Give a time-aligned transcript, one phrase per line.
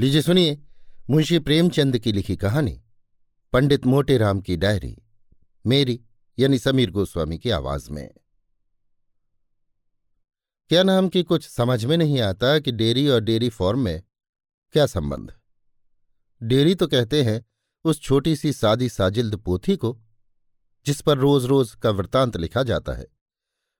[0.00, 0.58] लीजिए सुनिए,
[1.10, 2.82] मुंशी प्रेमचंद की लिखी कहानी,
[3.52, 5.02] पंडित मोटे राम की डायरी,
[5.66, 6.00] मेरी
[6.38, 8.10] यानी समीर गोस्वामी की आवाज़ में।
[10.68, 14.02] क्या नाम की कुछ समझ में नहीं आता कि डेयरी और डेयरी फॉर्म में
[14.72, 15.32] क्या संबंध?
[16.42, 17.44] डेरी तो कहते हैं
[17.84, 20.00] उस छोटी सी सादी साजिल्द पोथी को,
[20.86, 23.06] जिस पर रोज रोज का वृतांत लिखा जाता है,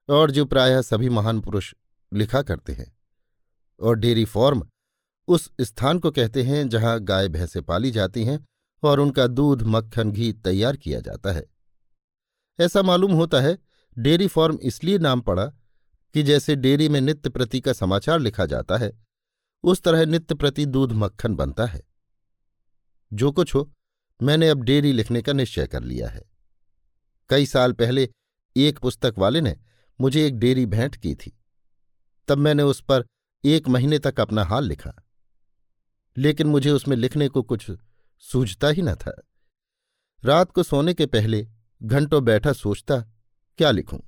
[0.09, 1.75] और जो प्रायः सभी महान पुरुष
[2.13, 2.99] लिखा करते हैं,
[3.81, 4.67] और डेयरी फॉर्म
[5.31, 8.47] उस स्थान को कहते हैं जहाँ गाय भैंसे पाली जाती हैं
[8.83, 11.47] और उनका दूध, मक्खन, घी तैयार किया जाता है।
[12.61, 13.59] ऐसा मालूम होता है,
[13.99, 15.47] डेयरी फॉर्म इसलिए नाम पड़ा
[16.15, 19.05] कि जैसे डेयरी में नित्य प्रति का समाचार लिखा जाता है,
[19.63, 21.83] उस तरह नित्य प्रति दूध, मक्खन बनता है।
[23.13, 23.73] जो कुछ हो,
[24.23, 26.31] मैंने अब डेयरी लिखने का निश्चय कर लिया है।
[27.29, 28.09] कई साल पहले
[28.57, 29.57] एक पुस्तक वाले ने
[30.01, 31.39] मुझे एक डेयरी भेंट की थी।
[32.29, 33.05] तब मैंने उस पर
[33.45, 34.95] एक महीने तक अपना हाल लिखा।
[36.21, 37.71] लेकिन मुझे उसमें लिखने को कुछ
[38.19, 39.23] सूझता ही न था।
[40.25, 41.49] रात को सोने के पहले
[41.83, 43.01] घंटों बैठा सोचता,
[43.59, 43.99] क्या लिखूं?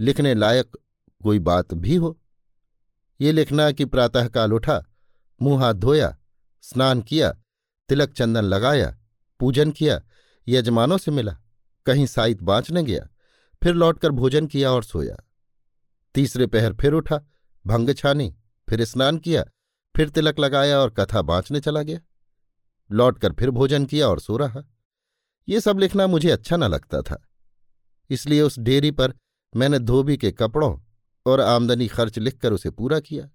[0.00, 0.76] लिखने लायक
[1.22, 2.20] कोई बात भी हो?
[3.20, 4.84] ये लिखना कि प्रातःकाल उठा
[5.42, 6.18] मुँह हाथ धोया,
[6.62, 7.32] स्नान किया,
[7.88, 8.98] तिलक चंदन लगाया,
[9.40, 10.02] पूजन किया,
[10.48, 11.36] यजमानों से मिला,
[11.86, 13.08] कहीं साइत बाँचने गया,
[13.62, 15.16] फिर लौटकर भोजन किया और सोया।
[16.14, 17.20] तीसरे पहर फिर उठा,
[17.66, 18.36] भंग छानी,
[18.68, 19.44] फिर स्नान किया
[19.98, 22.00] फिर तिलक लगाया और कथा बाँचने चला गया।
[22.92, 24.62] लौटकर फिर भोजन किया और सो रहा।
[25.48, 27.28] ये सब लिखना मुझे अच्छा न लगता था।
[28.10, 29.14] इसलिए उस डेयरी पर
[29.56, 30.80] मैंने धोबी के कपड़ों
[31.26, 33.28] और आमदनी खर्च लिखकर उसे पूरा किया।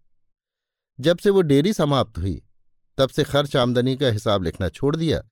[1.00, 2.44] जब से वो डेयरी समाप्त हुई,
[2.98, 5.24] तब से खर्च आमदनी का हिसाब लिखना छोड़ दिया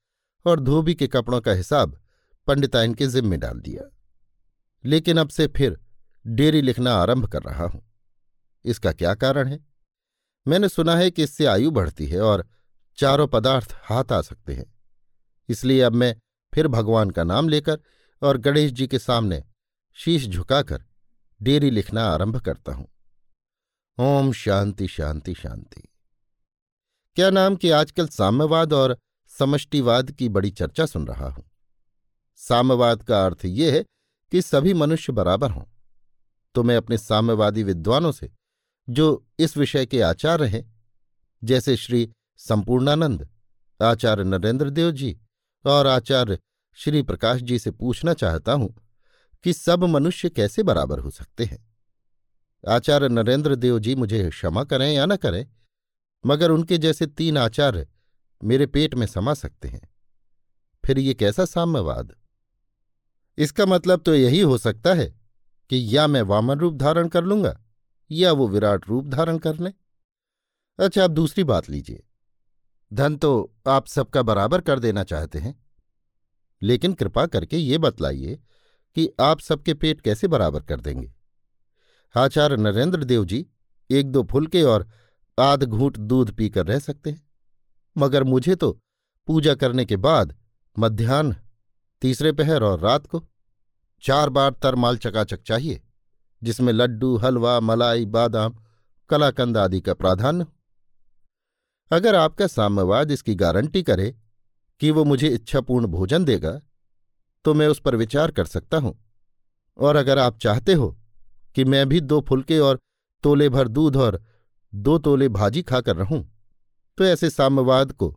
[0.45, 2.01] और धोबी के कपड़ों का हिसाब
[2.47, 3.95] पंडिताइन के जिम्मे डाल दिया।
[4.85, 5.79] लेकिन अब से फिर
[6.27, 7.83] डेयरी लिखना आरंभ कर रहा हूँ।
[8.65, 9.70] इसका क्या कारण है?
[10.47, 12.47] मैंने सुना है कि इससे आयु बढ़ती है और
[12.97, 14.79] चारों पदार्थ हाथ आ सकते हैं।
[15.49, 16.15] इसलिए अब मैं
[16.53, 17.79] फिर भगवान का नाम लेकर
[18.21, 19.43] और गणेश जी के सामने
[19.93, 20.85] शीश झुकाकर
[21.41, 22.87] डेरी लिखना आरंभ करता हूँ।
[23.99, 25.87] ओम शांति शांति शांति।
[27.15, 28.97] क्या नाम कि आजकल साम्यवाद और
[29.27, 31.51] समष्टिवाद की बड़ी चर्चा सुन रहा हूँ?
[32.35, 33.85] साम्यवाद का अर्थ यह है
[34.31, 35.63] कि सभी मनुष्य बराबर हों।
[36.55, 38.31] तो मैं अपने साम्यवादी विद्वानों से
[38.89, 40.63] जो इस विषय के आचार्य हैं।
[41.43, 42.09] जैसे श्री
[42.39, 43.27] संपूर्णानंद,
[43.79, 45.17] आचार्य नरेंद्र देव जी
[45.65, 46.37] और आचार्य
[46.77, 48.73] श्री प्रकाश जी से पूछना चाहता हूँ
[49.43, 51.65] कि सब मनुष्य कैसे बराबर हो सकते हैं।
[52.63, 55.45] आचार्य नरेंद्र देव जी मुझे क्षमा करें या न करें,
[56.25, 57.87] मगर उनके जैसे तीन आचार्य
[58.41, 59.81] मेरे पेट में समा सकते हैं।
[60.83, 62.15] फिर ये कैसा साम्यवाद?
[63.37, 65.05] इसका मतलब तो यही हो सकता है
[65.69, 67.59] कि या मैं वामन रूप धारण कर लूँगा
[68.11, 69.73] या वो विराट रूप धारण कर लें।
[70.79, 72.03] अच्छा आप दूसरी बात लीजिए।
[72.93, 75.65] धन तो आप सबका बराबर कर देना चाहते हैं।
[76.61, 78.39] लेकिन कृपा करके ये बतलाइए
[78.95, 81.13] कि आप सबके पेट कैसे बराबर कर देंगे।
[82.17, 83.47] आचार्य नरेंद्र देव जी
[83.91, 84.89] एक दो फुलके और
[85.39, 87.29] आध घूट दूध पीकर रह सकते हैं।
[87.97, 88.79] मगर मुझे तो
[89.27, 90.39] पूजा करने के बाद
[90.79, 91.35] मध्यान्ह,
[92.01, 93.27] तीसरे पहर और रात को
[94.01, 95.81] चार बार तरमाल चकाचक चाहिए।
[96.41, 98.55] जिसमें लड्डू, हलवा, मलाई, बादाम,
[99.09, 100.45] कलाकंद आदि का प्राधान्य।
[101.91, 104.15] अगर आपका साम्यवाद इसकी गारंटी करे
[104.81, 106.59] कि वो मुझे इच्छापूर्ण भोजन देगा
[107.45, 108.97] तो मैं उस पर विचार कर सकता हूँ।
[109.79, 110.89] और अगर आप चाहते हो
[111.55, 112.79] कि मैं भी दो फुलके और
[113.23, 114.21] तोले भर दूध और
[114.73, 116.23] दो तोले भाजी खाकर रहूँ
[116.97, 118.15] तो ऐसे साम्यवाद को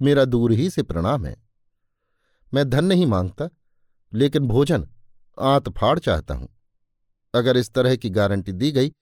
[0.00, 1.36] मेरा दूर ही से प्रणाम है।
[2.52, 3.48] मैं धन नहीं माँगता,
[4.12, 4.86] लेकिन भोजन
[5.38, 6.48] आंत फाड़ चाहता हूँ।
[7.34, 8.92] अगर इस तरह की गारंटी दी गई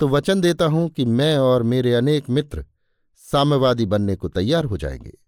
[0.00, 2.64] तो वचन देता हूँ कि मैं और मेरे अनेक मित्र
[3.16, 5.18] साम्यवादी बनने को तैयार हो जाएँगे।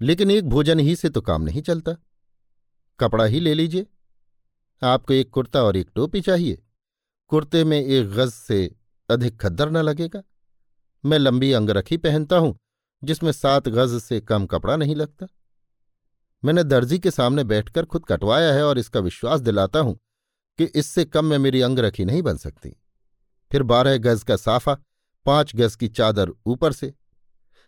[0.00, 1.92] लेकिन एक भोजन ही से तो काम नहीं चलता।
[3.00, 3.86] कपड़ा ही ले लीजिए।
[4.82, 6.62] आपको एक कुर्ता और एक टोपी चाहिए।
[7.28, 8.76] कुर्ते में एक गज से
[9.10, 10.22] अधिक खद्दर न लगेगा।
[11.04, 12.58] मैं लंबी अंगरखी पहनता हूँ,
[13.04, 15.26] जिसमें सात गज से कम कपड़ा नहीं लगता।
[16.44, 19.98] मैंने दर्जी के सामने बैठकर खुद कटवाया है और इसका विश्वास दिलाता हूँ
[20.58, 22.70] कि इससे कम में मेरी अंगरखी नहीं बन सकती।
[23.50, 24.74] फिर बारह गज का साफा,
[25.26, 26.94] पाँच गज की चादर ऊपर से।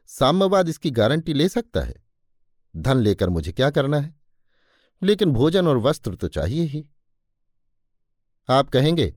[0.08, 1.94] साम्यवाद इसकी गारंटी ले सकता है।
[2.76, 4.14] धन लेकर मुझे क्या करना है?
[5.02, 6.88] लेकिन भोजन और वस्त्र तो चाहिए ही।
[8.48, 9.14] आप कहेंगे,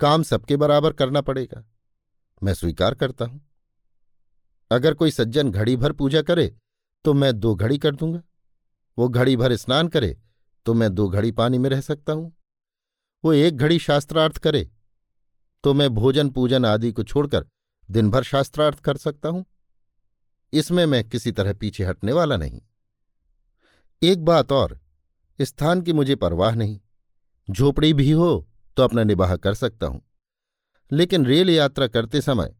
[0.00, 1.64] काम सबके बराबर करना पड़ेगा।
[2.42, 3.40] मैं स्वीकार करता हूँ।
[4.70, 6.56] अगर कोई सज्जन घड़ी भर पूजा करे
[7.04, 8.22] तो मैं दो घड़ी कर दूँगा।
[8.98, 10.16] वो घड़ी भर स्नान करे
[10.66, 12.35] तो मैं दो घड़ी पानी में रह सकता हूँ।
[13.24, 14.68] वो एक घड़ी शास्त्रार्थ करे।
[15.64, 17.46] तो मैं भोजन पूजन आदि को छोड़कर
[17.88, 19.44] दिन भर शास्त्रार्थ कर सकता हूँ।
[20.52, 22.60] इसमें मैं किसी तरह पीछे हटने वाला नहीं।
[24.02, 24.78] एक बात और
[25.38, 26.78] स्थान की मुझे परवाह नहीं।
[27.48, 28.46] झोपड़ी भी हो
[28.76, 30.02] तो अपना निबाह कर सकता हूँ।
[30.90, 32.54] लेकिन रेल यात्रा करते समय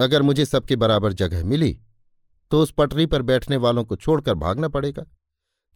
[0.00, 1.72] अगर मुझे सबके बराबर जगह मिली
[2.50, 5.04] तो उस पटरी पर बैठने वालों को छोड़कर भागना पड़ेगा,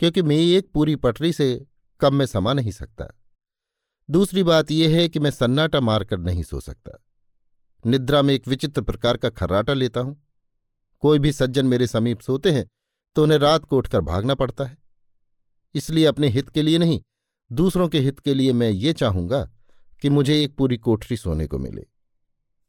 [0.00, 1.66] क्योंकि मैं एक पूरी पटरी से
[2.00, 3.06] कम में समा नहीं सकता।
[4.10, 6.98] दूसरी बात यह है कि मैं सन्नाटा मारकर नहीं सो सकता।
[7.84, 10.16] निद्रा में एक विचित्र प्रकार का खर्राटा लेता हूँ।
[11.02, 12.66] कोई भी सज्जन मेरे समीप सोते हैं
[13.16, 14.76] तो उन्हें रात को उठकर भागना पड़ता है।
[15.74, 17.00] इसलिए अपने हित के लिए नहीं,
[17.50, 19.42] दूसरों के हित के लिए मैं ये चाहूँगा
[20.02, 21.86] कि मुझे एक पूरी कोठरी सोने को मिले।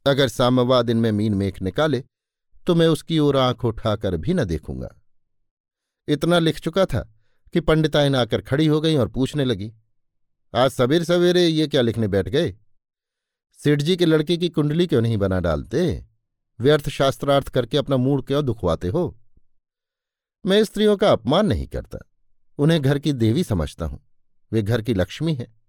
[0.06, 2.04] अगर सामवा दिन में मीन मेख निकाले
[2.66, 4.96] तो मैं उसकी ओर आँख उठाकर भी न देखूँगा।
[6.08, 7.08] इतना लिख चुका था
[7.54, 9.72] कि पंडिताइन आकर खड़ी हो गई और पूछने लगी
[10.54, 12.56] आज सवेरे सवेरे ये क्या लिखने बैठ गए?
[13.56, 16.04] सेठ जी के लड़के की कुंडली क्यों नहीं बना डालते?
[16.60, 19.18] व्यर्थ शास्त्रार्थ करके अपना मूड क्यों दुखवाते हो?
[20.46, 21.98] मैं स्त्रियों का अपमान नहीं करता।
[22.58, 24.00] उन्हें घर की देवी समझता हूँ।
[24.52, 25.62] वे घर की लक्ष्मी हैं।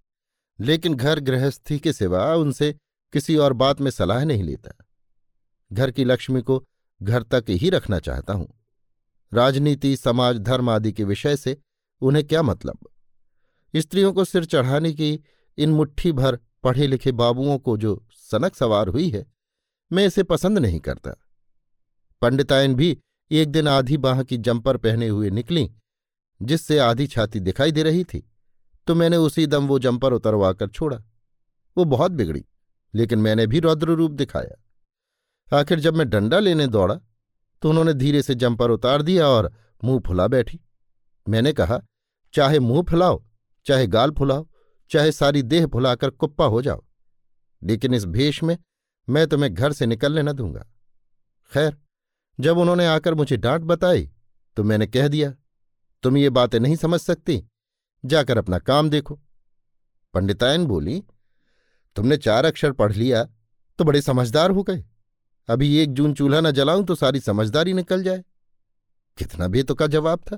[0.59, 2.75] लेकिन घर गृहस्थी के सिवा उनसे
[3.13, 4.85] किसी और बात में सलाह नहीं लेता।
[5.73, 6.65] घर की लक्ष्मी को
[7.03, 8.53] घर तक ही रखना चाहता हूँ।
[9.33, 11.57] राजनीति, समाज, धर्म आदि के विषय से
[12.01, 12.77] उन्हें क्या मतलब?
[13.73, 15.19] स्त्रियों को सिर चढ़ाने की
[15.57, 19.25] इन मुट्ठी भर पढ़े लिखे बाबुओं को जो सनक सवार हुई है,
[19.91, 21.13] मैं इसे पसंद नहीं करता।
[22.21, 22.97] पंडितायन भी
[23.31, 25.69] एक दिन आधी बाह की जंपर पहने हुए निकली,
[26.41, 28.23] जिससे आधी छाती दिखाई दे रही थी
[28.87, 30.97] तो मैंने उसी दम वो जंपर उतरवाकर छोड़ा।
[31.77, 32.43] वो बहुत बिगड़ी,
[32.93, 36.95] लेकिन मैंने भी रौद्र रूप दिखाया। आखिर जब मैं डंडा लेने दौड़ा
[37.61, 40.59] तो उन्होंने धीरे से जंपर उतार दिया और मुँह फुला बैठी।
[41.27, 41.79] मैंने कहा,
[42.33, 43.23] चाहे मुँह फुलाओ
[43.65, 44.47] चाहे गाल फुलाओ,
[44.91, 46.83] चाहे सारी देह फुलाकर कुप्पा हो जाओ।
[47.63, 48.57] लेकिन इस भेष में
[49.07, 50.67] मैं तुम्हें घर से निकलने न दूँगा।
[51.51, 51.77] खैर,
[52.39, 54.09] जब उन्होंने आकर मुझे डांट बताई
[54.57, 55.33] तो मैंने कह दिया,
[56.03, 57.43] तुम ये बातें नहीं समझ सकती,
[58.05, 59.19] जाकर अपना काम देखो।
[60.13, 61.03] पंडितायन बोली,
[61.95, 63.23] तुमने चार अक्षर पढ़ लिया
[63.79, 64.83] तो बड़े समझदार हो गए।
[65.49, 68.23] अभी एक जून चूल्हा न जलाऊं तो सारी समझदारी निकल जाए।
[69.17, 70.37] कितना भी तो जवाब था।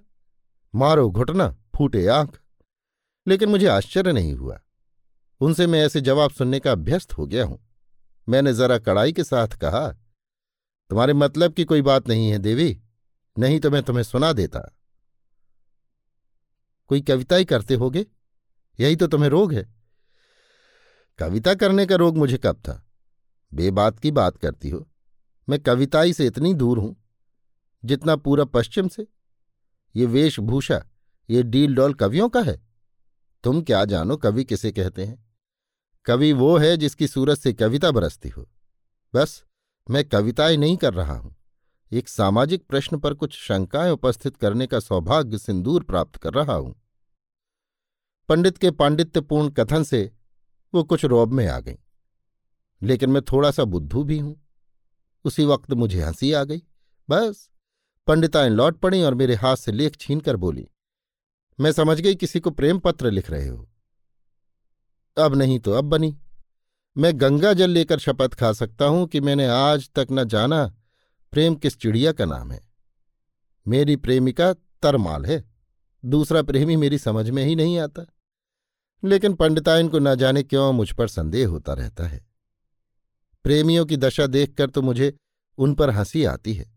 [0.76, 2.40] मारो घुटना, फूटे आँख।
[3.28, 4.60] लेकिन मुझे आश्चर्य नहीं हुआ।
[5.42, 7.60] उनसे मैं ऐसे जवाब सुनने का अभ्यस्त हो गया हूँ।
[8.30, 9.92] मैंने जरा कड़ाई के साथ कहा,
[10.90, 12.82] तुम्हारे मतलब की कोई बात नहीं है देवी,
[13.40, 14.60] नहीं तो मैं तुम्हें सुना देता।
[16.88, 18.06] कोई कविता ही करते होगे?
[18.80, 19.74] यही तो तुम्हें रोग है।
[21.20, 22.88] कविता करने का रोग मुझे कब था?
[23.54, 24.88] बेबात की बात करती हो।
[25.50, 26.96] मैं कविताई से इतनी दूर हूँ,
[27.86, 29.08] जितना पूरा पश्चिम से।
[29.96, 30.86] ये वेशभूषा,
[31.30, 32.65] ये डील डॉल कवियों का है।
[33.46, 35.26] तुम क्या जानो कवि किसे कहते हैं?
[36.06, 38.50] कवि वो है जिसकी सूरत से कविता बरसती हो।
[39.16, 39.44] बस,
[39.90, 41.36] मैं कविताएँ नहीं कर रहा हूँ।
[41.92, 46.76] एक सामाजिक प्रश्न पर कुछ शंकाएँ उपस्थित करने का सौभाग्य सिंदूर प्राप्त कर रहा हूँ।
[48.30, 50.12] पंडित के पांडित्यपूर्ण कथन से
[50.74, 51.78] वो कुछ रौब में आ गई।
[52.84, 54.48] लेकिन मैं थोड़ा सा बुद्धू भी हूँ।
[55.24, 56.64] उसी वक्त मुझे हँसी आ गई।
[57.10, 57.50] बस
[58.08, 60.70] पंडिताएँ लौट पड़ी और मेरे हाथ से लेख छीनकर बोली
[61.60, 63.70] मैं समझ गई किसी को प्रेम पत्र लिख रहे हो।
[65.18, 66.18] अब नहीं तो अब बनी।
[66.98, 70.76] मैं गंगा जल लेकर शपथ खा सकता हूँ कि मैंने आज तक न जाना
[71.32, 72.68] प्रेम किस चिड़िया का नाम है।
[73.68, 75.52] मेरी प्रेमिका तरमाल है।
[76.06, 78.06] दूसरा प्रेमी मेरी समझ में ही नहीं आता।
[79.04, 82.26] लेकिन पंडिताइन को न जाने क्यों मुझ पर संदेह होता रहता है।
[83.44, 85.18] प्रेमियों की दशा देखकर तो मुझे
[85.58, 86.74] उन पर हँसी आती है।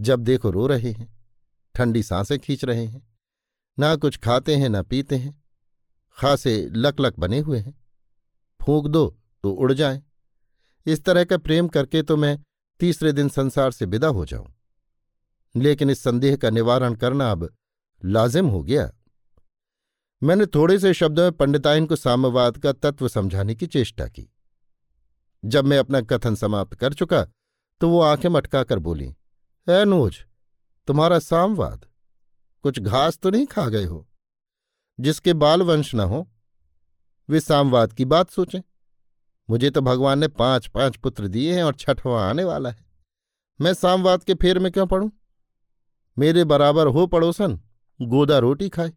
[0.00, 1.18] जब देखो रो रहे हैं,
[1.74, 3.07] ठंडी साँसें खींच रहे हैं।
[3.78, 5.42] ना कुछ खाते हैं, ना पीते हैं।
[6.16, 7.86] खासे लक लक बने हुए हैं।
[8.62, 10.02] फूंक दो तो उड़ जाए।
[10.86, 12.38] इस तरह का प्रेम करके तो मैं
[12.80, 14.54] तीसरे दिन संसार से विदा हो जाऊँ।
[15.56, 17.54] लेकिन इस संदेह का निवारण करना अब
[18.04, 18.92] लाजिम हो गया।
[20.22, 24.32] मैंने थोड़े से शब्दों में पंडिताइन को साम्यवाद का तत्व समझाने की चेष्टा की।
[25.44, 27.26] जब मैं अपना कथन समाप्त कर चुका
[27.80, 29.08] तो वो आँखें मटकाकर बोली
[29.68, 30.16] है नोज़,
[30.86, 31.87] तुम्हारा सामवाद
[32.62, 34.08] कुछ घास तो नहीं खा गए हो?
[35.00, 36.28] जिसके बाल वंश न हो।
[37.28, 38.60] वे सामवाद की बात सोचें।
[39.50, 42.86] मुझे तो भगवान ने पाँच पाँच पुत्र दिए हैं और छठवां आने वाला है।
[43.60, 45.10] मैं सामवाद के फेर में क्यों पढ़ूं
[46.18, 47.60] मेरे बराबर हो पड़ोसन,
[48.02, 48.92] गोदा रोटी खाए।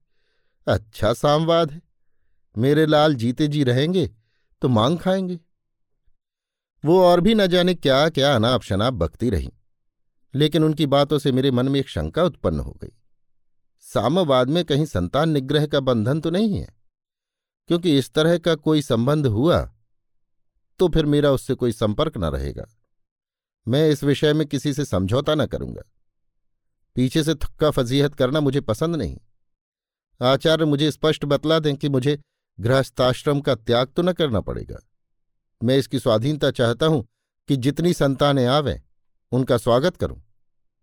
[0.67, 1.81] अच्छा सामवाद है।
[2.57, 4.11] मेरे लाल जीते जी रहेंगे
[4.61, 5.39] तो मांग खाएँगे।
[6.85, 9.53] वो और भी न जाने क्या क्या अनाप शनाप बकती रही।
[10.35, 12.89] लेकिन उनकी बातों से मेरे मन में एक शंका उत्पन्न हो गई।
[13.91, 16.67] सामवाद में कहीं संतान निग्रह का बंधन तो नहीं है?
[17.69, 19.59] क्योंकि इस तरह का कोई संबंध हुआ
[20.79, 22.65] तो फिर मेरा उससे कोई संपर्क न रहेगा।
[23.67, 25.81] मैं इस विषय में किसी से समझौता न करूँगा।
[26.95, 29.17] पीछे से थुक्का फजीहत करना मुझे पसंद नहीं।
[30.21, 32.19] आचार्य मुझे स्पष्ट बतला दें कि मुझे
[32.59, 34.79] गृहस्थाश्रम का त्याग तो न करना पड़ेगा।
[35.61, 37.05] मैं इसकी स्वाधीनता चाहता हूँ
[37.49, 38.81] कि जितनी संतानें आवें,
[39.31, 40.21] उनका स्वागत करूँ,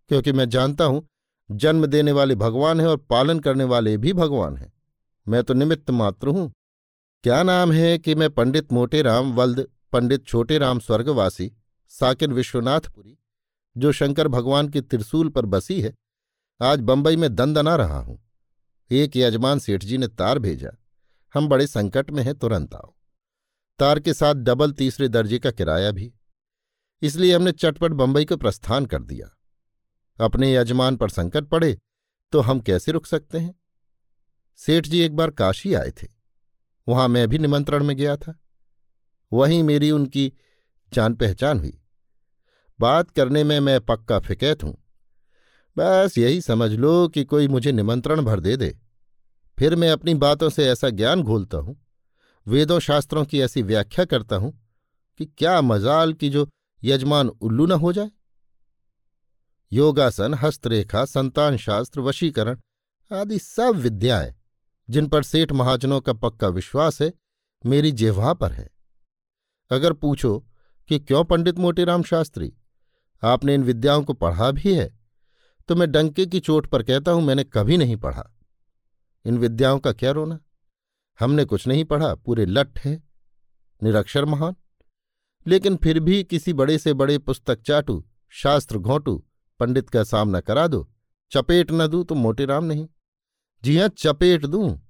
[0.09, 1.07] क्योंकि मैं जानता हूँ
[1.51, 4.73] जन्म देने वाले भगवान हैं और पालन करने वाले भी भगवान हैं।
[5.27, 6.51] मैं तो निमित्त मात्र हूँ।
[7.23, 11.51] क्या नाम है कि मैं पंडित मोटेराम वल्द, पंडित छोटे राम स्वर्गवासी,
[11.87, 13.17] साकिन विश्वनाथपुरी,
[13.77, 15.93] जो शंकर भगवान की त्रिशूल पर बसी है,
[16.61, 18.29] आज बंबई में दंदना रहा हूँ।
[18.91, 20.69] एक यजमान सेठ जी ने तार भेजा।
[21.33, 22.95] हम बड़े संकट में हैं, तुरंत आओ।
[23.79, 26.13] तार के साथ डबल तीसरे दर्जे का किराया भी।
[27.01, 29.38] इसलिए हमने चटपट बंबई को प्रस्थान कर दिया।
[30.19, 31.77] अपने यजमान पर संकट पड़े
[32.31, 33.55] तो हम कैसे रुक सकते हैं?
[34.57, 36.07] सेठ जी एक बार काशी आए थे।
[36.87, 38.39] वहाँ मैं भी निमंत्रण में गया था।
[39.33, 40.33] वहीं मेरी उनकी
[40.93, 41.79] जान पहचान हुई।
[42.79, 44.77] बात करने में मैं पक्का फिकैत हूँ।
[45.77, 48.79] बस यही समझ लो कि कोई मुझे निमंत्रण भर दे दे।
[49.59, 51.75] फिर मैं अपनी बातों से ऐसा ज्ञान घोलता हूँ।
[52.47, 54.53] वेदों शास्त्रों की ऐसी व्याख्या करता हूँ
[55.17, 56.49] कि क्या मजाल की जो
[56.83, 58.11] यजमान उल्लू न हो जाए।
[59.71, 62.57] योगासन, हस्तरेखा संतान शास्त्र वशीकरण
[63.11, 64.35] आदि सब विद्याएँ,
[64.89, 67.13] जिन पर सेठ महाजनों का पक्का विश्वास है,
[67.65, 68.69] मेरी जेवा पर है।
[69.71, 70.39] अगर पूछो
[70.89, 72.53] कि क्यों पंडित मोटीराम शास्त्री?
[73.23, 74.99] आपने इन विद्याओं को पढ़ा भी है
[75.67, 78.23] तो मैं डंके की चोट पर कहता हूँ मैंने कभी नहीं पढ़ा।
[79.25, 80.39] इन विद्याओं का क्या रोना?
[81.19, 83.03] हमने कुछ नहीं पढ़ा, पूरे लठ है।
[83.83, 84.55] निरक्षर महान।
[85.47, 89.23] लेकिन फिर भी किसी बड़े से बड़े पुस्तक चाटू, शास्त्र घोंटू
[89.59, 90.89] पंडित का सामना करा दो।
[91.31, 92.87] चपेट न दूँ तो मोटे राम नहीं।
[93.63, 94.81] जी हाँ, चपेट दूँ।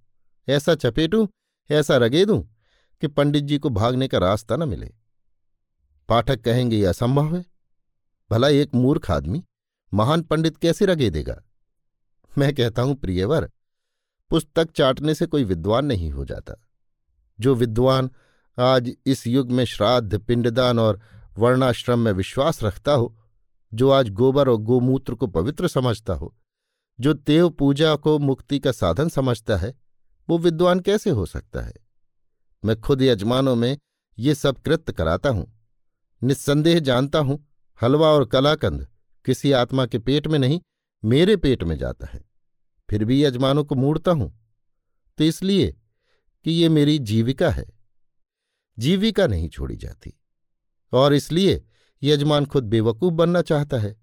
[0.49, 1.27] ऐसा चपेटूं,
[1.71, 2.55] ऐसा रगे दूँ
[3.01, 4.93] कि पंडित जी को भागने का रास्ता न मिले।
[6.09, 7.45] पाठक कहेंगे, यह असंभव है।
[8.31, 9.43] भला एक मूर्ख आदमी
[9.93, 11.43] महान पंडित कैसे रगे देगा?
[12.37, 13.51] मैं कहता हूँ, प्रियवर,
[14.29, 16.67] पुस्तक चाटने से कोई विद्वान नहीं हो जाता।
[17.39, 18.09] जो विद्वान
[18.59, 21.01] आज इस युग में श्राद्ध, पिंडदान और
[21.37, 23.18] वर्णाश्रम में विश्वास रखता हो
[23.73, 26.35] जो आज गोबर और गोमूत्र को पवित्र समझता हो,
[26.99, 29.75] जो देव पूजा को मुक्ति का साधन समझता है,
[30.29, 31.73] वो विद्वान कैसे हो सकता है?
[32.65, 33.77] मैं खुद यजमानों में
[34.19, 35.59] ये सब कृत्य कराता हूँ।
[36.23, 37.47] निस्संदेह जानता हूँ,
[37.81, 38.87] हलवा और कलाकंद
[39.25, 40.61] किसी आत्मा के पेट में नहीं,
[41.05, 42.29] मेरे पेट में जाता है।
[42.89, 44.39] फिर भी यजमानों को मूड़ता हूँ।
[45.17, 45.75] तो इसलिए
[46.43, 47.79] कि ये मेरी जीविका है।
[48.79, 50.13] जीविका नहीं छोड़ी जाती।
[50.93, 51.65] और इसलिए
[52.03, 53.97] यजमान खुद बेवकूफ़ बनना चाहता है।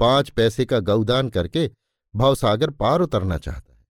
[0.00, 1.70] पाँच पैसे का गौदान करके
[2.16, 3.84] भावसागर पार उतरना चाहता है।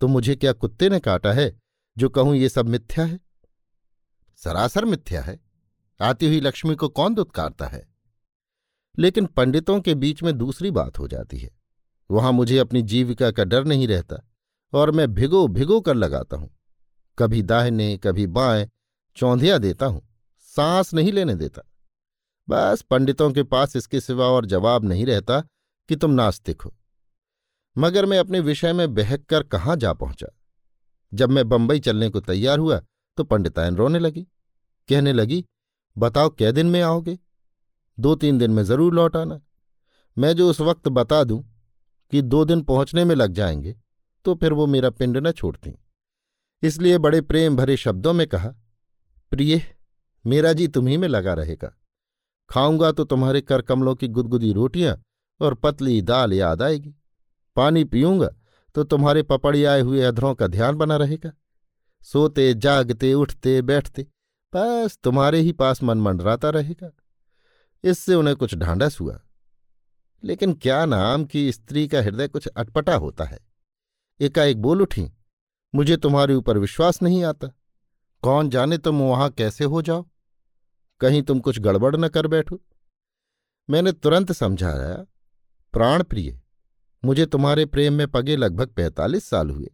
[0.00, 1.60] तो मुझे क्या कुत्ते ने काटा है
[1.98, 3.20] जो कहूँ ये सब मिथ्या है?
[4.36, 5.40] सरासर मिथ्या है।
[6.00, 7.88] आती हुई लक्ष्मी को कौन दुत्कारता है?
[8.98, 11.50] लेकिन पंडितों के बीच में दूसरी बात हो जाती है।
[12.10, 14.16] वहाँ मुझे अपनी जीविका का डर नहीं रहता
[14.72, 16.50] और मैं भिगो भिगो कर लगाता हूँ।
[17.18, 18.68] कभी दाहिने, कभी बाएँ,
[19.16, 20.02] चौंधिया देता हूँ।
[20.40, 21.62] सांस नहीं लेने देता।
[22.48, 25.40] बस पंडितों के पास इसके सिवा और जवाब नहीं रहता
[25.88, 26.74] कि तुम नास्तिक हो।
[27.76, 30.26] मगर मैं अपने विषय में बहक कर कहाँ जा पहुँचा?
[31.12, 32.80] जब मैं बंबई चलने को तैयार हुआ
[33.18, 34.22] तो पंडितायन रोने लगी।
[34.88, 35.44] कहने लगी,
[35.96, 37.18] बताओ कै दिन में आओगे?
[37.98, 39.40] दो तीन दिन में ज़रूर लौट आना।
[40.16, 41.42] मैं जो उस वक्त बता दूँ
[42.12, 43.76] कि दो दिन पहुँचने में लग जाएँगे
[44.24, 45.74] तो फिर वो मेरा पिंड न छोड़ती।
[46.62, 48.48] इसलिए बड़े प्रेम भरे शब्दों में कहा,
[49.32, 49.62] प्रिय,
[50.24, 51.74] मेरा जी तुम्ही में लगा रहेगा।
[52.48, 55.02] खाऊँगा तो तुम्हारे कर कमलों की गुदगुदी रोटियाँ
[55.40, 56.94] और पतली दाल याद आएगी।
[57.56, 58.28] पानी पीऊँगा
[58.74, 61.32] तो तुम्हारे पपड़ी आए हुए अधरों का ध्यान बना रहेगा।
[62.02, 64.06] सोते, जागते, उठते, बैठते,
[64.54, 66.90] बस तुम्हारे ही पास मन मंडराता रहेगा।
[67.84, 69.20] इससे उन्हें कुछ ढांढस हुआ।
[70.24, 73.38] लेकिन क्या नाम कि स्त्री का हृदय कुछ अटपटा होता है?
[74.20, 75.10] एकाएक बोल उठी,
[75.74, 77.48] मुझे तुम्हारे ऊपर विश्वास नहीं आता।
[78.22, 80.06] कौन जाने तुम वहाँ कैसे हो जाओ?
[81.00, 82.60] कहीं तुम कुछ गड़बड़ न कर बैठो।
[83.70, 84.94] मैंने तुरंत समझाया
[85.74, 86.40] प्राण प्रिय
[87.04, 89.70] मुझे तुम्हारे प्रेम में पगे लगभग पैंतालीस साल हुए।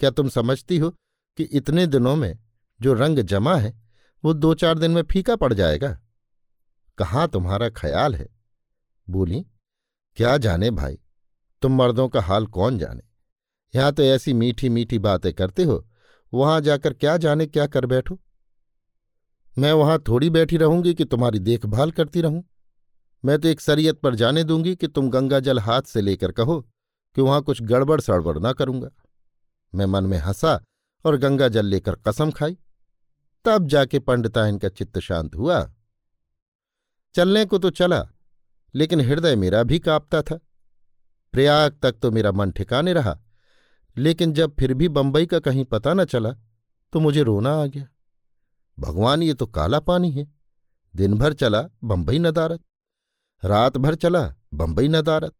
[0.00, 0.90] क्या तुम समझती हो
[1.38, 2.38] कि इतने दिनों में
[2.80, 3.82] जो रंग जमा है,
[4.24, 5.98] वो दो चार दिन में फीका पड़ जाएगा?
[6.98, 8.28] कहाँ तुम्हारा ख्याल है?
[9.10, 9.40] बोली,
[10.16, 10.98] क्या जाने भाई,
[11.62, 13.02] तुम मर्दों का हाल कौन जाने?
[13.74, 15.88] यहाँ तो ऐसी मीठी मीठी बातें करते हो,
[16.34, 18.20] वहाँ जाकर क्या जाने क्या कर बैठो?
[19.56, 22.42] मैं वहाँ थोड़ी बैठी रहूँगी कि तुम्हारी देखभाल करती रहूँ।
[23.24, 26.60] मैं तो एक सरियत पर जाने दूँगी कि तुम गंगा जल हाथ से लेकर कहो
[27.16, 28.90] कि वहाँ कुछ गड़बड़ सड़बड़ ना करूँगा।
[29.72, 30.60] मैं मन में हंसा
[31.04, 32.56] और गंगा जल लेकर कसम खाई।
[33.44, 35.64] तब जाके पंडिता इनका चित्त शांत हुआ।
[37.14, 38.02] चलने को तो चला,
[38.74, 40.38] लेकिन हृदय मेरा भी कांपता था।
[41.34, 43.18] प्रयाग तक तो मेरा मन ठिकाने रहा,
[43.96, 46.30] लेकिन जब फिर भी बंबई का कहीं पता न चला
[46.92, 47.86] तो मुझे रोना आ गया।
[48.78, 50.26] भगवान, ये तो काला पानी है।
[50.94, 52.60] दिन भर चला बंबई नदारत
[53.42, 54.22] रात भर चला
[54.54, 55.34] बंबई नदारत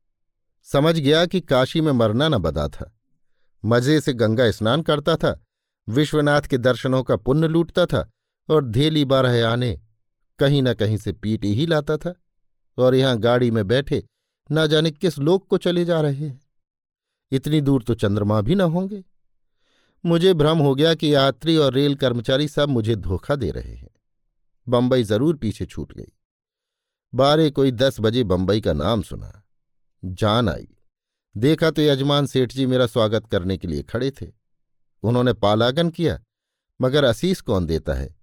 [0.69, 2.93] समझ गया कि काशी में मरना न बदा था।
[3.64, 5.40] मज़े से गंगा स्नान करता था,
[5.88, 8.09] विश्वनाथ के दर्शनों का पुण्य लूटता था
[8.49, 9.81] और धेली बारह आने
[10.38, 12.14] कहीं न कहीं से पीट ही लाता था
[12.78, 14.02] और यहाँ गाड़ी में बैठे
[14.50, 16.40] न जाने किस लोक को चले जा रहे हैं।
[17.33, 19.02] इतनी दूर तो चंद्रमा भी न होंगे।
[20.06, 23.88] मुझे भ्रम हो गया कि यात्री और रेल कर्मचारी सब मुझे धोखा दे रहे हैं।
[24.66, 26.12] बम्बई ज़रूर पीछे छूट गई।
[27.12, 29.42] बारह कोई दस बजे बम्बई का नाम सुना।
[30.02, 30.68] जान आई।
[31.34, 34.26] देखा तो यजमान सेठ जी मेरा स्वागत करने के लिए खड़े थे।
[35.02, 36.18] उन्होंने पालागन किया,
[36.80, 38.14] मगर असीस कौन देता है?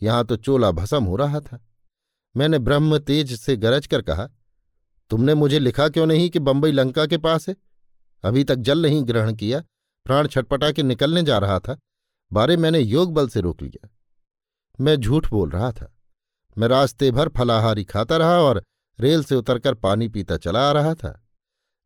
[0.00, 1.60] यहाँ तो चोला भसम हो रहा था।
[2.34, 4.28] मैंने ब्रह्म तेज से गरज कर कहा,
[5.10, 7.56] तुमने मुझे लिखा क्यों नहीं कि बम्बई लंका के पास है?
[8.24, 9.62] अभी तक जल नहीं ग्रहण किया
[10.06, 11.78] प्राण छटपटा के निकलने जा रहा था।
[12.32, 13.88] बारे मैंने योग बल से रोक लिया।
[14.80, 15.92] मैं झूठ बोल रहा था।
[16.58, 18.62] मैं रास्ते भर फलाहारी खाता रहा और
[19.00, 21.22] रेल से उतरकर पानी पीता चला आ रहा था।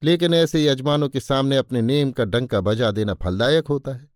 [0.03, 4.09] लेकिन ऐसे यजमानों के सामने अपने नेम का डंका बजा देना फलदायक होता है।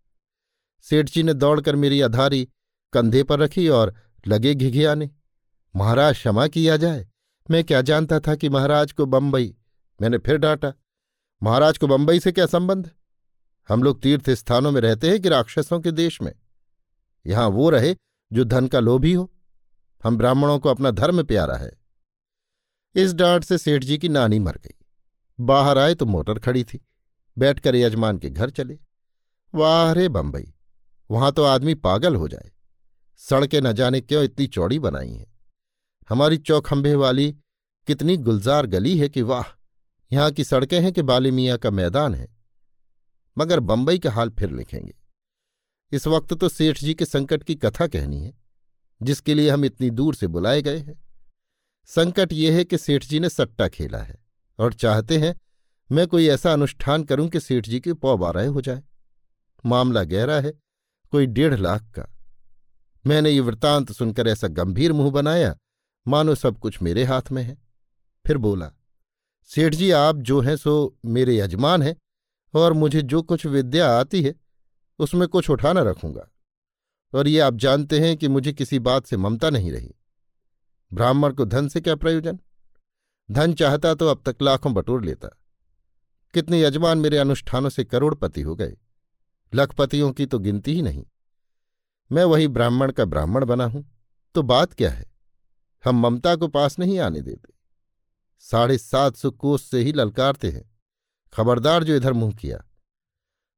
[0.82, 2.48] सेठ जी ने दौड़कर मेरी अधारी
[2.92, 3.94] कंधे पर रखी और
[4.26, 5.10] लगे घिघियाने,
[5.76, 7.06] महाराज, क्षमा किया जाए।
[7.50, 9.54] मैं क्या जानता था कि महाराज को बम्बई
[10.00, 10.72] मैंने फिर डांटा,
[11.42, 12.90] महाराज को बम्बई से क्या संबंध?
[13.68, 16.32] हम लोग तीर्थ स्थानों में रहते हैं कि राक्षसों के देश में।
[17.26, 17.96] यहाँ वो रहे
[18.32, 19.30] जो धन का लोभी हो।
[20.04, 21.72] हम ब्राह्मणों को अपना धर्म प्यारा है।
[22.94, 24.74] इस डांट से सेठ जी की नानी मर गई।
[25.40, 26.86] बाहर आए तो मोटर खड़ी थी।
[27.38, 28.78] बैठकर यजमान के घर चले।
[29.54, 30.54] वाह रे बंबई,
[31.10, 32.52] वहाँ तो आदमी पागल हो जाए।
[33.16, 35.32] सड़कें न जाने क्यों इतनी चौड़ी बनाई हैं।
[36.08, 37.32] हमारी चौखंभे वाली
[37.86, 39.44] कितनी गुलजार गली है कि वाह,
[40.12, 42.33] यहाँ की सड़कें हैं कि बाली मियाँ का मैदान है।
[43.36, 44.94] मगर बंबई का हाल फिर लिखेंगे।
[45.92, 48.32] इस वक्त तो सेठ जी के संकट की कथा कहनी है,
[49.00, 51.02] जिसके लिए हम इतनी दूर से बुलाए गए हैं।
[51.90, 54.16] संकट यह है कि सेठ जी ने सट्टा खेला है,
[54.58, 55.34] और चाहते हैं
[55.90, 58.82] मैं कोई ऐसा अनुष्ठान करूँ कि सेठ जी के पौ बारह हो जाए।
[59.64, 60.52] मामला गहरा है,
[61.12, 62.06] कोई डेढ़ लाख का।
[63.04, 65.56] मैंने ये वृतांत सुनकर ऐसा गंभीर मुँह बनाया,
[66.06, 67.56] मानो सब कुछ मेरे हाथ में है।
[68.24, 68.70] फिर बोला,
[69.50, 71.94] सेठ जी आप जो हैं सो मेरे यजमान हैं
[72.54, 74.34] और मुझे जो कुछ विद्या आती है,
[74.98, 76.30] उसमें कुछ उठाना रखूँगा।
[77.14, 79.94] और ये आप जानते हैं कि मुझे किसी बात से ममता नहीं रही।
[80.92, 82.40] ब्राह्मण को धन से क्या प्रयोजन?
[83.30, 85.28] धन चाहता तो अब तक लाखों बटोर लेता।
[86.34, 88.76] कितने यजमान मेरे अनुष्ठानों से करोड़पति हो गए।
[89.54, 91.06] लखपतियों की तो गिनती ही नहीं।
[92.12, 93.90] मैं वही ब्राह्मण का ब्राह्मण बना हूँ।
[94.34, 95.14] तो बात क्या है?
[95.84, 97.54] हम ममता को पास नहीं आने देते।
[98.38, 100.73] साढ़े सात सौ कोस से ही ललकारते हैं।
[101.34, 102.64] खबरदार जो इधर मुँह किया।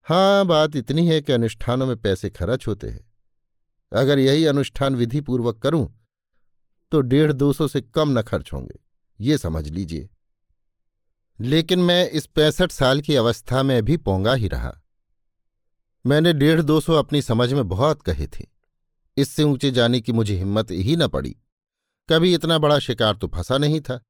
[0.07, 3.13] हाँ बात इतनी है कि अनुष्ठानों में पैसे खर्च होते हैं।
[3.93, 5.93] अगर यही अनुष्ठान विधिपूर्वक करूँ
[6.93, 8.79] तो डेढ़ दो सौ से कम न खर्च होंगे।
[9.21, 10.09] ये समझ लीजिए।
[11.41, 14.83] लेकिन मैं इस पैंसठ साल की अवस्था में भी पोंगा ही रहा।
[16.07, 18.47] मैंने डेढ़ दो सौ अपनी समझ में बहुत कहे थे।
[19.17, 21.37] इससे ऊँचे जाने की मुझे हिम्मत ही न पड़ी।
[22.09, 24.01] कभी इतना बड़ा शिकार तो फंसा नहीं था।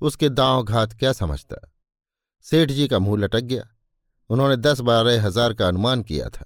[0.00, 1.71] उसके दांव घात क्या समझता?
[2.46, 3.68] सेठ जी का मुँह लटक गया।
[4.30, 6.44] उन्होंने दस बारह हज़ार का अनुमान किया था।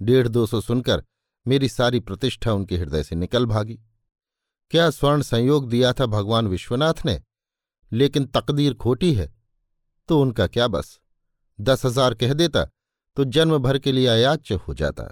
[0.00, 1.02] डेढ़ दो सौ सुनकर
[1.46, 3.78] मेरी सारी प्रतिष्ठा उनके हृदय से निकल भागी।
[4.70, 7.20] क्या स्वर्ण संयोग दिया था भगवान विश्वनाथ ने,
[7.92, 9.32] लेकिन तकदीर खोटी है
[10.08, 10.98] तो उनका क्या बस?
[11.58, 12.64] दस हज़ार कह देता
[13.16, 15.04] तो जन्म भर के लिए अयाच्य हो जाता।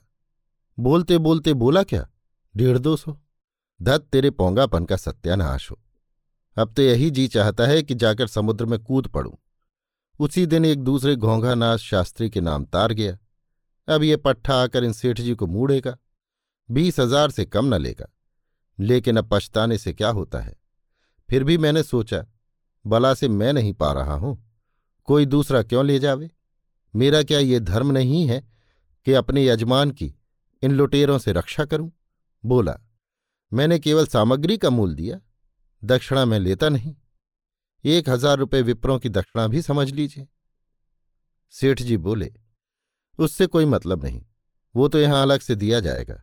[0.78, 2.06] बोलते बोलते बोला क्या?
[2.54, 3.16] डेढ़ दो सौ?
[3.80, 5.78] धत तेरे पोंगापन का सत्यानाश हो।
[6.56, 9.32] अब तो यही जी चाहता है कि जाकर समुद्र में कूद पड़ूं।
[10.20, 13.18] उसी दिन एक दूसरे घोंघानाथ शास्त्री के नाम तार गया।
[13.88, 15.96] अब ये पट्ठा आकर इन सेठ जी को मूड़ेगा
[16.70, 18.06] बीस हज़ार से कम न लेगा।
[18.78, 20.56] लेकिन अब पछताने से क्या होता है?
[21.28, 22.24] फिर भी मैंने सोचा,
[22.86, 24.36] बला से मैं नहीं पा रहा हूँ।
[25.04, 26.30] कोई दूसरा क्यों ले जावे?
[26.94, 28.40] मेरा क्या ये धर्म नहीं है
[29.06, 30.14] कि अपने यजमान की
[30.62, 31.92] इन लुटेरों से रक्षा करूँ?
[32.44, 32.78] बोला,
[33.52, 35.20] मैंने केवल सामग्री का मूल दिया,
[35.84, 36.94] दक्षिणा मैं लेता नहीं।
[37.84, 40.26] एक हज़ार रुपये विप्रों की दक्षिणा भी समझ लीजिए।
[41.54, 42.32] सेठ जी बोले,
[43.18, 44.22] उससे कोई मतलब नहीं,
[44.74, 46.22] वो तो यहाँ अलग से दिया जाएगा।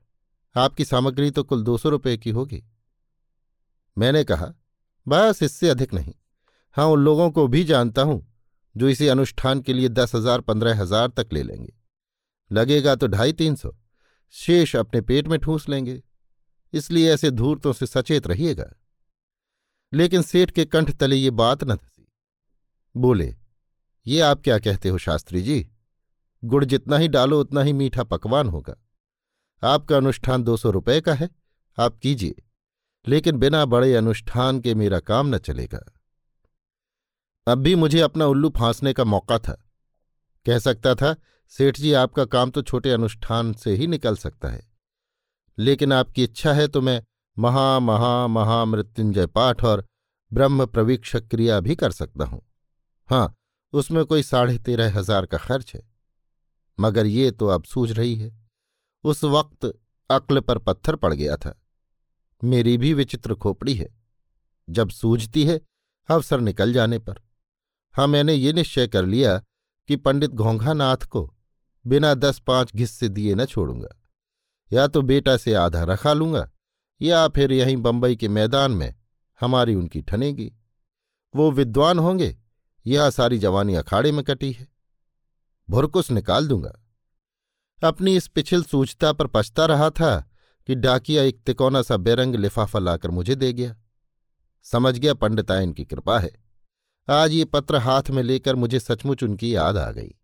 [0.56, 2.64] आपकी सामग्री तो कुल दो सौ रुपये की होगी।
[3.98, 4.54] मैंने कहा,
[5.08, 6.14] बस इससे अधिक नहीं।
[6.78, 8.26] हाँ उन लोगों को भी जानता हूँ,
[8.76, 11.74] जो इसी अनुष्ठान के लिए दस हज़ार, पंद्रह हज़ार तक ले लेंगे।
[12.52, 13.76] लगेगा तो ढाई तीन सौ,
[14.36, 16.02] शेष अपने पेट में ठूस लेंगे।
[16.74, 18.72] इसलिए ऐसे धूर्तों से सचेत रहिएगा।
[19.94, 22.08] लेकिन सेठ के कंठ तले ये बात न धसी।
[22.98, 23.36] बोले,
[24.08, 25.70] ये आप क्या कहते हो शास्त्री जी?
[26.44, 28.76] गुड़ जितना ही डालो, उतना ही मीठा पकवान होगा।
[29.64, 31.30] आपका अनुष्ठान दो सौ रुपये का है,
[31.78, 32.36] आप कीजिए,
[33.08, 35.94] लेकिन बिना बड़े अनुष्ठान के मेरा काम न चलेगा।
[37.48, 39.64] अब भी मुझे अपना उल्लू फांसने का मौका था।
[40.46, 41.16] कह सकता था,
[41.48, 44.68] सेठ जी, आपका काम तो छोटे अनुष्ठान से ही निकल सकता है।
[45.58, 47.04] लेकिन आपकी इच्छा है तो मैं
[47.38, 49.86] महा महा महामृत्युंजय पाठ और
[50.32, 52.42] ब्रह्म प्रवीक्षक क्रिया भी कर सकता हूँ।
[53.10, 53.34] हाँ
[53.74, 55.82] उसमें कोई साढ़े तेरह हज़ार का खर्च है।
[56.78, 58.32] मगर ये तो अब सूझ रही है।
[59.04, 59.72] उस वक्त
[60.10, 61.54] अक्ल पर पत्थर पड़ गया था।
[62.42, 63.88] मेरी भी विचित्र खोपड़ी है।
[64.68, 65.60] जब सूझती है,
[66.10, 67.22] अवसर निकल जाने पर।
[67.96, 69.38] हाँ मैंने ये निश्चय कर लिया
[69.90, 71.30] कि पंडित घोंघानाथ को
[71.86, 73.90] बिना दस पाँच घिस्से दिए न छोड़ूँगा।
[74.72, 76.50] या तो बेटा से आधा रखा लूँगा
[77.02, 78.96] या फिर यहीं बंबई के मैदान में
[79.40, 80.54] हमारी उनकी ठनेगी।
[81.36, 82.38] वो विद्वान होंगे
[82.86, 84.68] यह सारी जवानी अखाड़े में कटी है।
[85.70, 86.84] भुरकुस निकाल दूँगा।
[87.84, 90.32] अपनी इस पिछल सूचता पर पछता रहा था
[90.68, 93.76] कि डाकिया एक तिकोना सा बेरंग लिफाफा लाकर मुझे दे गया।
[94.64, 96.32] समझ गया पंडितायन की कृपा है।
[97.10, 100.16] आज ये पत्र हाथ में लेकर मुझे सचमुच उनकी याद आ गई।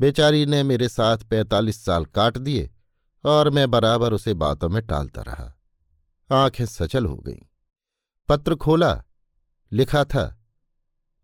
[0.00, 2.70] बेचारी ने मेरे साथ पैंतालीस साल काट दिए
[3.24, 5.57] और मैं बराबर उसे बातों में टालता रहा।
[6.32, 7.46] आँखें सचल हो गईं।
[8.28, 9.04] पत्र खोला,
[9.72, 10.44] लिखा था,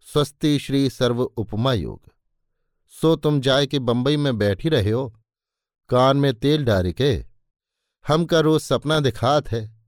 [0.00, 2.12] स्वस्ति श्री सर्व उपमा योग।
[2.88, 5.20] सो तुम जाए के बंबई में बैठी रहे हो,
[5.88, 7.26] कान में तेल डारे के।
[8.06, 9.82] हमका रोज सपना दिखात है,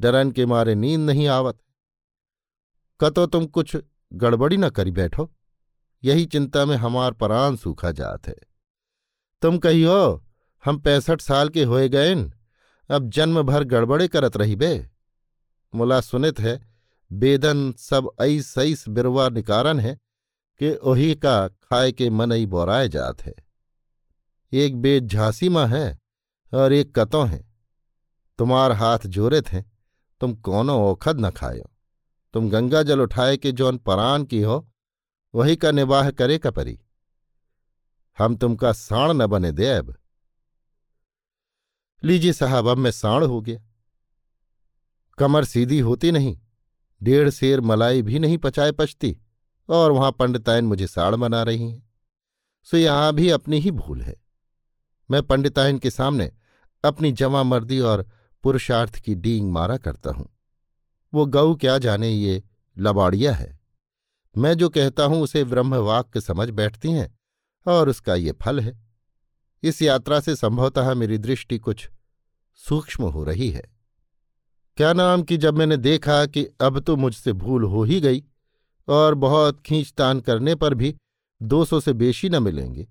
[0.00, 1.58] डरन के मारे नींद नहीं आवत
[3.00, 3.76] कतो तुम कुछ
[4.12, 5.32] गड़बड़ी न करी बैठो,
[6.04, 8.36] यही चिंता में हमार परान सूखा जात है।
[9.42, 10.24] तुम कहियो,
[10.64, 12.32] हम पैंसठ साल के होए गएन
[12.90, 14.90] अब जन्म भर गड़बड़े करत रही बे।
[15.74, 16.68] मुला सुनित है,
[17.12, 19.94] बेदन सब ऐस ऐस बिरवा निकारन है
[20.58, 23.34] कि ओही का खाए के मन ही बोराए जात है।
[24.52, 25.98] एक बेद झांसी माँ है
[26.54, 27.48] और एक कतो है।
[28.38, 29.62] तुम्हार हाथ जोरे थे
[30.20, 31.70] तुम कौनो ओखद न खायो।
[32.34, 34.68] तुम गंगा जल उठाए के जौन परान की हो,
[35.34, 36.80] वही का निवाह करे का परी।
[38.18, 39.94] हम तुमका साण न बने दे अब।
[42.02, 43.60] लीजिए साहब, अब मैं साण हो गया।
[45.18, 46.38] कमर सीधी होती नहीं,
[47.02, 49.16] डेढ़ शेर मलाई भी नहीं पचाए पचती
[49.68, 51.92] और वहाँ पंडितायन मुझे साड़ बना रही हैं।
[52.62, 54.14] सो यहाँ भी अपनी ही भूल है।
[55.10, 56.32] मैं पंडितायन के सामने
[56.84, 58.06] अपनी जमा मर्दी और
[58.42, 60.28] पुरुषार्थ की डींग मारा करता हूँ।
[61.14, 62.42] वो गऊ क्या जाने ये
[62.78, 63.60] लबाड़िया है।
[64.36, 67.18] मैं जो कहता हूँ, उसे ब्रह्मवाक्य समझ बैठती हैं,
[67.66, 68.87] और उसका ये फल है।
[69.62, 71.88] इस यात्रा से संभवतः मेरी दृष्टि कुछ
[72.60, 73.62] सूक्ष्म हो रही है।
[74.78, 78.22] क्या नाम कि जब मैंने देखा कि अब तो मुझसे भूल हो ही गई
[78.88, 80.94] और बहुत खींचतान करने पर भी
[81.40, 82.86] दो सौ से बेशी न मिलेंगे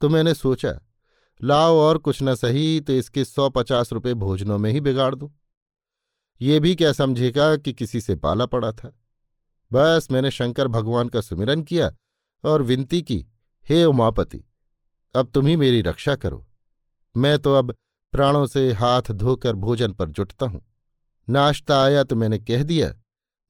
[0.00, 0.80] तो मैंने सोचा,
[1.40, 5.30] लाओ और कुछ न सही तो इसके सौ पचास रुपये भोजनों में ही बिगाड़ दूँ।
[6.40, 8.92] ये भी क्या समझेगा कि किसी से पाला पड़ा था।
[9.70, 11.92] बस मैंने शंकर भगवान का सुमिरन किया
[12.44, 13.24] और विनती की,
[13.64, 14.44] हे उमापति
[15.14, 16.46] अब तुम ही मेरी रक्षा करो।
[17.14, 17.74] मैं तो अब
[18.12, 20.62] प्राणों से हाथ धोकर भोजन पर जुटता हूँ।
[21.28, 22.92] नाश्ता आया तो मैंने कह दिया,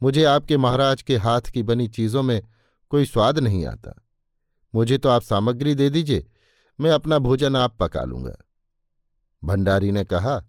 [0.00, 2.40] मुझे आपके महाराज के हाथ की बनी चीज़ों में
[2.92, 3.94] कोई स्वाद नहीं आता।
[4.74, 6.26] मुझे तो आप सामग्री दे दीजिए,
[6.78, 8.36] मैं अपना भोजन आप पका लूँगा।
[9.42, 10.40] भंडारी ने कहा,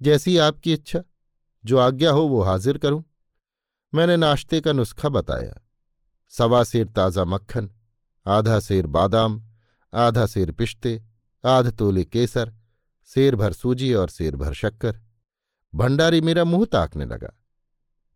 [0.00, 1.02] जैसी आपकी इच्छा,
[1.64, 3.02] जो आज्ञा हो वो हाजिर करूँ।
[3.92, 5.54] मैंने नाश्ते का नुस्खा बताया।
[6.32, 7.70] सवा सेर ताज़ा मक्खन,
[8.26, 9.42] आधा सेर बादाम
[9.94, 11.02] आधा सेर पिश्ते,
[11.44, 12.52] आध तोले केसर
[13.06, 15.00] शेर भर सूजी और शेर भर शक्कर।
[15.74, 17.32] भंडारी मेरा मुँह ताकने लगा।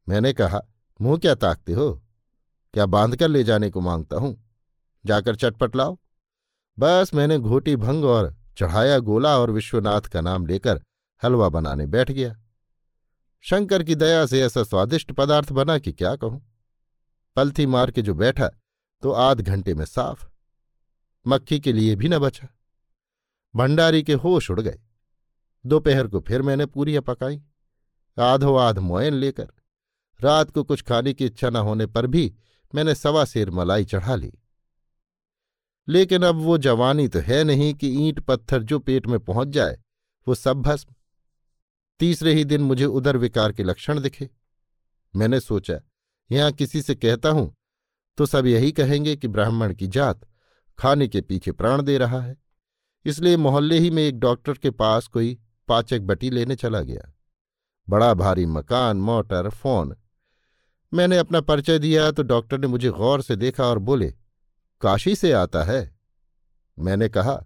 [0.09, 0.61] मैंने कहा,
[1.01, 2.03] मुँह क्या ताकते हो?
[2.75, 4.51] क्या बाँध कर ले जाने को माँगता हूँ?
[5.07, 5.99] जाकर चटपट लाओ।
[6.79, 10.83] बस मैंने घोटी भंग और चढ़ाया गोला और विश्वनाथ का नाम लेकर
[11.25, 12.37] हलवा बनाने बैठ गया।
[13.41, 16.43] शंकर की दया से ऐसा स्वादिष्ट पदार्थ बना कि क्या कहूँ?
[17.37, 18.51] पलथी मार के जो बैठा
[19.03, 20.29] तो आध घंटे में साफ़।
[21.27, 22.49] मक्खी के लिए भी न बचा।
[23.55, 24.79] भंडारी के होश उड़ गए।
[25.65, 27.41] दोपहर को फिर मैंने पूरियाँ पकाई।
[28.17, 29.49] आधो आध मोयन लेकर
[30.21, 32.35] रात को कुछ खाने की इच्छा न होने पर भी
[32.75, 34.33] मैंने सवा सेर मलाई चढ़ा ली।
[35.89, 39.79] लेकिन अब वो जवानी तो है नहीं कि ईंट पत्थर जो पेट में पहुँच जाए,
[40.27, 40.95] वो सब भस्म।
[42.01, 44.29] तीसरे ही दिन मुझे उदर विकार के लक्षण दिखे।
[45.15, 45.81] मैंने सोचा,
[46.31, 47.55] यहाँ किसी से कहता हूँ
[48.19, 50.27] तो सब यही कहेंगे कि ब्राह्मण की जात
[50.79, 52.37] खाने के पीछे प्राण दे रहा है।
[53.05, 57.13] इसलिए मोहल्ले ही में एक डॉक्टर के पास कोई पाचक बटी लेने चला गया।
[57.89, 59.97] बड़ा भारी मकान, मोटर, फ़ोन।
[60.95, 64.15] मैंने अपना परिचय दिया तो डॉक्टर ने मुझे गौर से देखा और बोले,
[64.81, 65.97] काशी से आता है?
[66.79, 67.43] मैंने कहा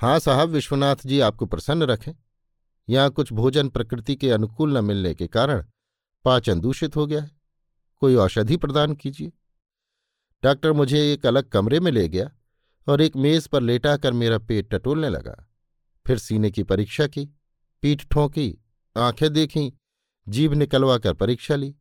[0.00, 2.12] हाँ साहब, विश्वनाथ जी आपको प्रसन्न रखें।
[2.88, 5.64] यहाँ कुछ भोजन प्रकृति के अनुकूल न मिलने के कारण
[6.24, 7.30] पाचन दूषित हो गया है।
[8.00, 9.32] कोई औषधि प्रदान कीजिए।
[10.42, 12.30] डॉक्टर मुझे एक अलग कमरे में ले गया।
[12.86, 15.50] और एक मेज पर लेटाकर मेरा पेट टटोलने लगा।
[16.06, 17.26] फिर सीने की परीक्षा की,
[17.82, 18.58] पीठ ठोंकी,
[18.96, 19.72] आँखें देखी,
[20.28, 21.74] जीभ निकलवा कर परीक्षा ली।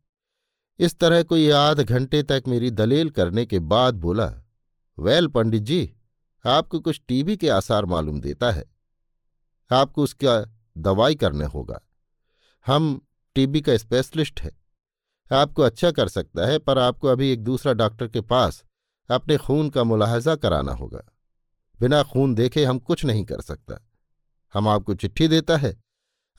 [0.80, 4.34] इस तरह कोई आध घंटे तक मेरी दलेल करने के बाद बोला,
[5.00, 5.94] वैल पंडित जी,
[6.46, 8.66] आपको कुछ टीबी के आसार मालूम देता है।
[9.72, 10.46] आपको उसका
[10.78, 11.82] दवाई करने होगा।
[12.66, 14.52] हम टीबी का स्पेशलिस्ट है।
[15.32, 18.64] आपको अच्छा कर सकता है, पर आपको अभी एक दूसरा डॉक्टर के पास
[19.14, 21.02] अपने खून का मुलाहजा कराना होगा।
[21.80, 23.88] बिना खून देखे हम कुछ नहीं कर सकता।
[24.54, 25.84] हम आपको चिट्ठी देता है।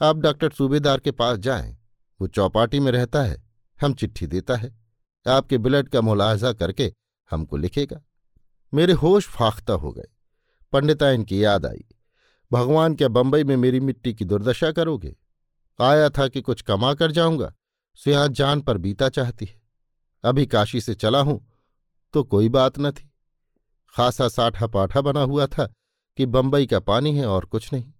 [0.03, 1.79] आप डॉक्टर सूबेदार के पास जाएँ।
[2.21, 3.45] वो चौपाटी में रहता है।
[3.83, 4.79] हम चिट्ठी देता है।
[5.29, 6.95] आपके ब्लड का मुलाहजा करके
[7.31, 8.03] हमको लिखेगा।
[8.75, 10.09] मेरे होश फाख्ता हो गए।
[10.73, 11.85] पंडिताइन की याद आई।
[12.53, 15.17] भगवान क्या बंबई में मेरी मिट्टी की दुर्दशा करोगे?
[15.81, 17.55] आया था कि कुछ कमा कर जाऊँगा।
[17.95, 19.63] सो यहाँ जान पर बीता चाहती है।
[20.25, 21.54] अभी काशी से चला हूँ।
[22.15, 23.13] तो कोई बात न थी।
[23.97, 25.67] खासा साठा पाठा बना हुआ था
[26.17, 27.93] कि बंबई का पानी है और कुछ नहीं।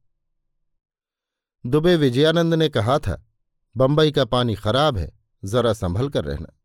[1.67, 3.27] दुबे विजयानंद ने कहा था,
[3.77, 6.61] बंबई का पानी खराब है, जरा संभल कर रहना।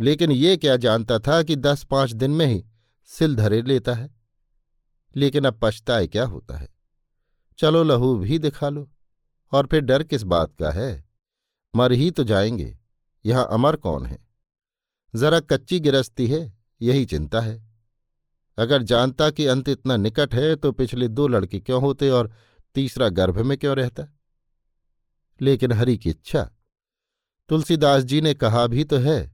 [0.00, 2.64] लेकिन ये क्या जानता था कि दस पाँच दिन में ही
[3.04, 4.10] सिल धरे लेता है।
[5.16, 6.68] लेकिन अब पछताए क्या होता है।
[7.58, 8.90] चलो लहू भी दिखा लो,
[9.52, 11.04] और फिर डर किस बात का है?
[11.76, 12.78] मर ही तो जाएँगे।
[13.26, 14.31] यहाँ अमर कौन है?
[15.14, 17.60] जरा कच्ची गिरस्ती है, यही चिंता है।
[18.58, 22.32] अगर जानता कि अंत इतना निकट है तो पिछले दो लड़के क्यों होते और
[22.74, 24.06] तीसरा गर्भ में क्यों रहता?
[25.40, 26.42] लेकिन हरि की इच्छा।
[27.48, 29.32] तुलसीदास जी ने कहा भी तो है,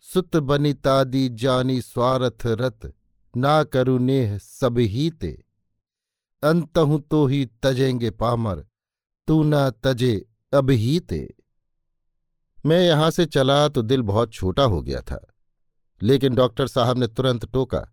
[0.00, 2.94] सुत बनितादि जानी स्वार्थ रत,
[3.36, 5.32] ना करु नेह सब ही ते।
[6.42, 8.64] अंतहु तो ही तजेंगे पामर,
[9.28, 11.28] तू ना तजे अब ही ते।
[12.66, 15.26] मैं यहाँ से चला तो दिल बहुत छोटा हो गया था।
[16.02, 17.86] लेकिन डॉक्टर साहब ने तुरंत टोका,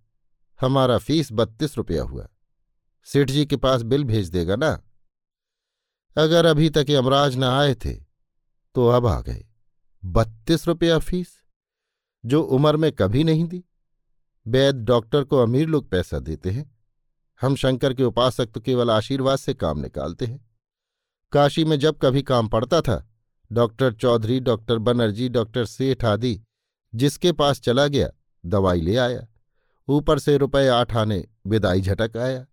[0.60, 2.28] हमारा फ़ीस बत्तीस रुपया हुआ।
[3.06, 4.72] सेठ जी के पास बिल भेज देगा ना?
[6.18, 7.94] अगर अभी तक यमराज न आए थे
[8.76, 9.46] तो अब आ गए।
[10.06, 11.44] बत्तीस रुपया फ़ीस?
[12.26, 13.64] जो उम्र में कभी नहीं दी।
[14.48, 16.76] वैद डॉक्टर को अमीर लोग पैसा देते हैं।
[17.42, 20.46] हम शंकर के उपासक तो केवल आशीर्वाद से काम निकालते हैं।
[21.32, 23.07] काशी में जब कभी काम पड़ता था
[23.52, 26.42] doctor Chaudhary, doctor Banerjee, doctor Seth आदि,
[26.96, 28.10] जिसके पास चला गया,
[28.46, 29.28] दवाई ले आया।
[29.88, 32.46] ऊपर से रुपए आठ आने, विदाई झटक आया।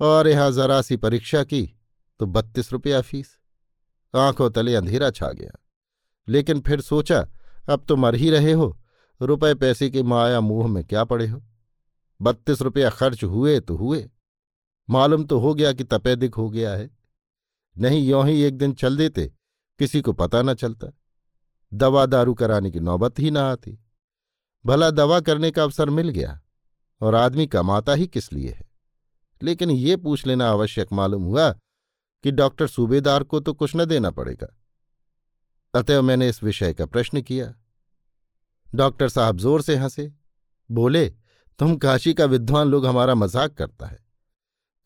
[0.00, 1.80] और यहाँ जरा सी परीक्षा की
[2.18, 3.38] तो बत्तीस रुपया फ़ीस।
[4.16, 5.50] आँखों तले अंधेरा छा गया।
[6.28, 7.28] लेकिन फिर सोचा,
[7.68, 8.82] अब तो मर ही रहे हो,
[9.22, 11.42] रुपए पैसे के माया मुँह में क्या पड़े हो?
[12.22, 14.10] बत्तीस रुपया खर्च हुए तो हुए।
[14.90, 16.90] मालूम तो हो गया कि तपेदिक हो गया है।
[17.78, 19.35] नहीं, यों ही एक दिन चल देते
[19.80, 20.92] किसी को पता न चलता।
[21.72, 23.78] दवा दारू कराने की नौबत ही ना आती।
[24.64, 26.40] भला दवा करने का अवसर मिल गया,
[27.00, 28.64] और आदमी कमाता ही किस लिए है?
[29.40, 31.50] लेकिन ये पूछ लेना आवश्यक मालूम हुआ
[32.24, 34.46] कि डॉक्टर सूबेदार को तो कुछ न देना पड़ेगा।
[35.74, 37.54] अतएव मैंने इस विषय का प्रश्न किया।
[38.68, 40.12] डॉक्टर साहब ज़ोर से हंसे।
[40.70, 41.08] बोले,
[41.58, 43.98] तुम काशी का विद्वान लोग हमारा मज़ाक करता है।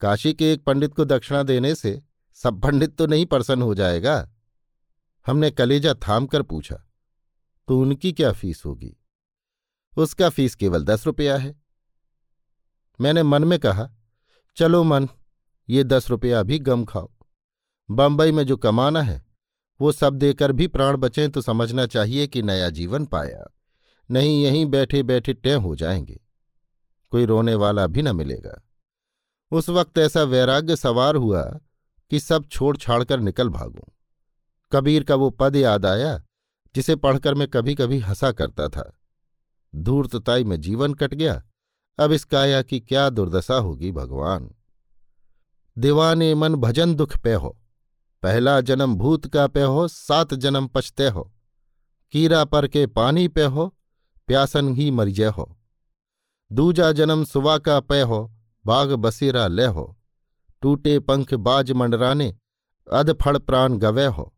[0.03, 2.01] काशी के एक पंडित को दक्षिणा देने से
[2.39, 4.21] सब पंडित तो नहीं प्रसन्न हो जाएगा।
[5.27, 6.87] हमने कलेजा थाम कर पूछा
[7.69, 8.97] तो उनकी क्या फ़ीस होगी?
[9.97, 11.63] उसका फ़ीस केवल दस रुपया है।
[13.01, 13.91] मैंने मन में कहा,
[14.57, 15.09] चलो मन,
[15.69, 17.11] ये दस रुपया भी गम खाओ।
[17.91, 19.27] बम्बई में जो कमाना है,
[19.81, 23.55] वो सब देकर भी प्राण बचें तो समझना चाहिए कि नया जीवन पाया।
[24.11, 26.21] नहीं, यहीं बैठे बैठे टै हो जाएँगे।
[27.11, 28.63] कोई रोने वाला भी न मिलेगा।
[29.51, 31.43] उस वक्त ऐसा वैराग्य सवार हुआ
[32.11, 33.93] कि सब छोड़ छाड़ कर निकल भागूं।
[34.73, 36.23] कबीर का वो पद याद आया,
[36.75, 38.99] जिसे पढ़कर मैं कभी कभी हंसा करता था।
[39.75, 41.43] धूर्तताई में जीवन कट गया।
[41.99, 44.51] अब इस काया की क्या दुर्दशा होगी भगवान?
[45.79, 47.57] दीवाने मन भजन दुख पे हो।
[48.23, 51.33] पहला जन्म भूत का पे हो, सात जन्म पछते हो।
[52.13, 53.77] कीरा पर के पानी पे हो,
[54.27, 55.59] प्यासन ही मरिजय हो।
[56.53, 58.35] दूजा जन्म सुवा का पे हो,
[58.67, 59.99] बाग बसेरा ले हो।
[60.63, 62.37] टूटे पंख बाज मंडराने,
[62.93, 64.35] अधफड़ प्राण गवे हो।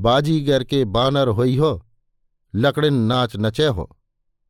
[0.00, 1.86] बाजीगर के बानर होई हो,
[2.54, 3.96] लकड़िन नाच नचे हो,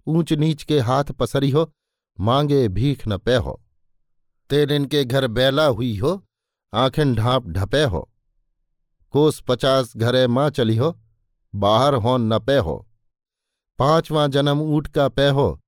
[0.07, 1.72] ऊंच नीच के हाथ पसरी हो,
[2.20, 3.62] मांगे भीख न पे हो।
[4.50, 6.26] तेरिन के घर बैला हुई हो,
[6.74, 8.12] आँखें ढांप ढपे हो।
[9.11, 11.00] कोस पचास घरे माँ चली हो,
[11.54, 12.88] बाहर हो न पे हो।
[13.78, 15.61] पांचवा जन्म ऊट का पे हो,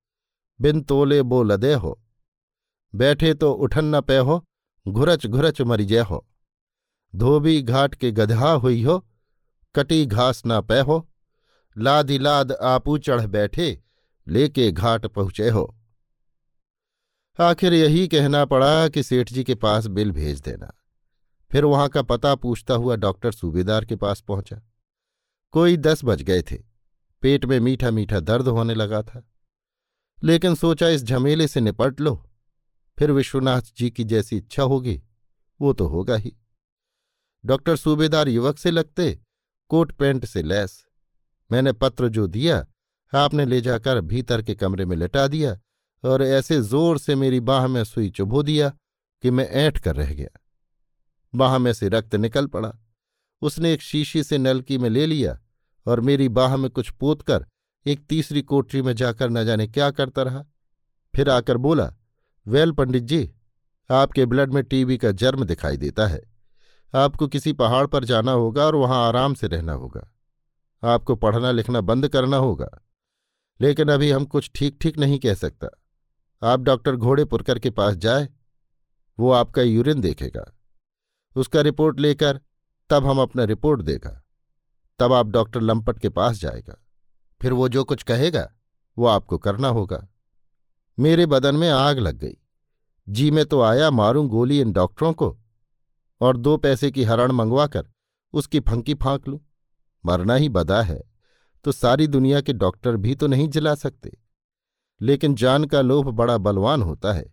[0.61, 2.01] बिन तोले बो लदे हो।
[2.95, 4.45] बैठे तो उठन न पे हो,
[4.87, 6.27] घुरच घुरच मरिजय हो।
[7.15, 9.06] धोबी घाट के गधा हुई हो
[9.77, 11.09] कटी घास ना पै हो
[11.77, 13.83] लादी लाद आपू चढ़ बैठे,
[14.27, 15.75] लेके घाट पहुँचे हो।
[17.39, 20.73] आखिर यही कहना पड़ा कि सेठ जी के पास बिल भेज देना।
[21.51, 24.61] फिर वहाँ का पता पूछता हुआ डॉक्टर सूबेदार के पास पहुँचा।
[25.51, 26.55] कोई दस बज गए थे।
[27.21, 29.31] पेट में मीठा मीठा दर्द होने लगा था।
[30.23, 32.29] लेकिन सोचा इस झमेले से निपट लो।
[32.99, 35.01] फिर विश्वनाथ जी की जैसी इच्छा होगी,
[35.61, 36.37] वो तो होगा ही।
[37.45, 39.19] डॉक्टर सूबेदार युवक से लगते
[39.69, 40.83] कोट पैंट से लैस।
[41.49, 42.65] मैंने पत्र जो दिया,
[43.13, 45.57] आपने ले जाकर भीतर के कमरे में लेटा दिया
[46.03, 48.69] और ऐसे ज़ोर से मेरी बाह में सुई चुभो दिया
[49.23, 50.39] कि मैं ऐंठ कर रह गया।
[51.33, 52.73] बाह में से रक्त निकल पड़ा।
[53.41, 55.37] उसने एक शीशी से नलकी में ले लिया
[55.85, 57.45] और मेरी बाह में कुछ पोत कर
[57.85, 60.43] एक तीसरी कोठरी में जाकर न जाने क्या करता रहा।
[61.13, 61.93] फिर आकर बोला,
[62.45, 63.29] वेल पंडित जी,
[63.89, 66.21] आपके ब्लड में टीबी का जर्म दिखाई देता है।
[66.95, 70.13] आपको किसी पहाड़ पर जाना होगा और वहाँ आराम से रहना होगा।
[70.83, 72.69] आपको पढ़ना लिखना बंद करना होगा।
[73.61, 75.67] लेकिन अभी हम कुछ ठीक ठीक नहीं कह सकता।
[76.43, 78.29] आप डॉक्टर घोड़ेपुरकर के पास जाए,
[79.19, 80.57] वो आपका यूरिन देखेगा।
[81.35, 82.41] उसका रिपोर्ट लेकर
[82.89, 84.23] तब हम अपना रिपोर्ट देगा।
[84.99, 86.85] तब आप डॉक्टर लंपट के पास जाएगा।
[87.41, 88.53] फिर वो जो कुछ कहेगा,
[88.97, 90.07] वो आपको करना होगा।
[90.99, 92.37] मेरे बदन में आग लग गई।
[93.09, 95.37] जी में तो आया, मारूं गोली इन डॉक्टरों को।
[96.21, 97.87] और दो पैसे की हरण मंगवाकर
[98.33, 99.39] उसकी फंकी फांक लूँ।
[100.03, 101.01] मरना ही बदा है
[101.65, 104.17] तो सारी दुनिया के डॉक्टर भी तो नहीं जिला सकते।
[105.01, 107.25] लेकिन जान का लोभ बड़ा बलवान होता है।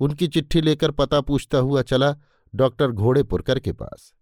[0.00, 2.14] उनकी चिट्ठी लेकर पता पूछता हुआ चला
[2.54, 4.12] डॉक्टर घोड़ेपुरकर के पास।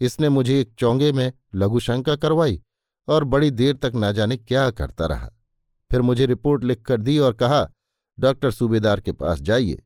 [0.00, 2.60] इसने मुझे एक चौंगे में लघुशंका करवाई
[3.08, 5.30] और बड़ी देर तक ना जाने क्या करता रहा।
[5.90, 7.68] फिर मुझे रिपोर्ट लिखकर दी और कहा,
[8.18, 9.82] डॉक्टर सूबेदार के पास जाइए।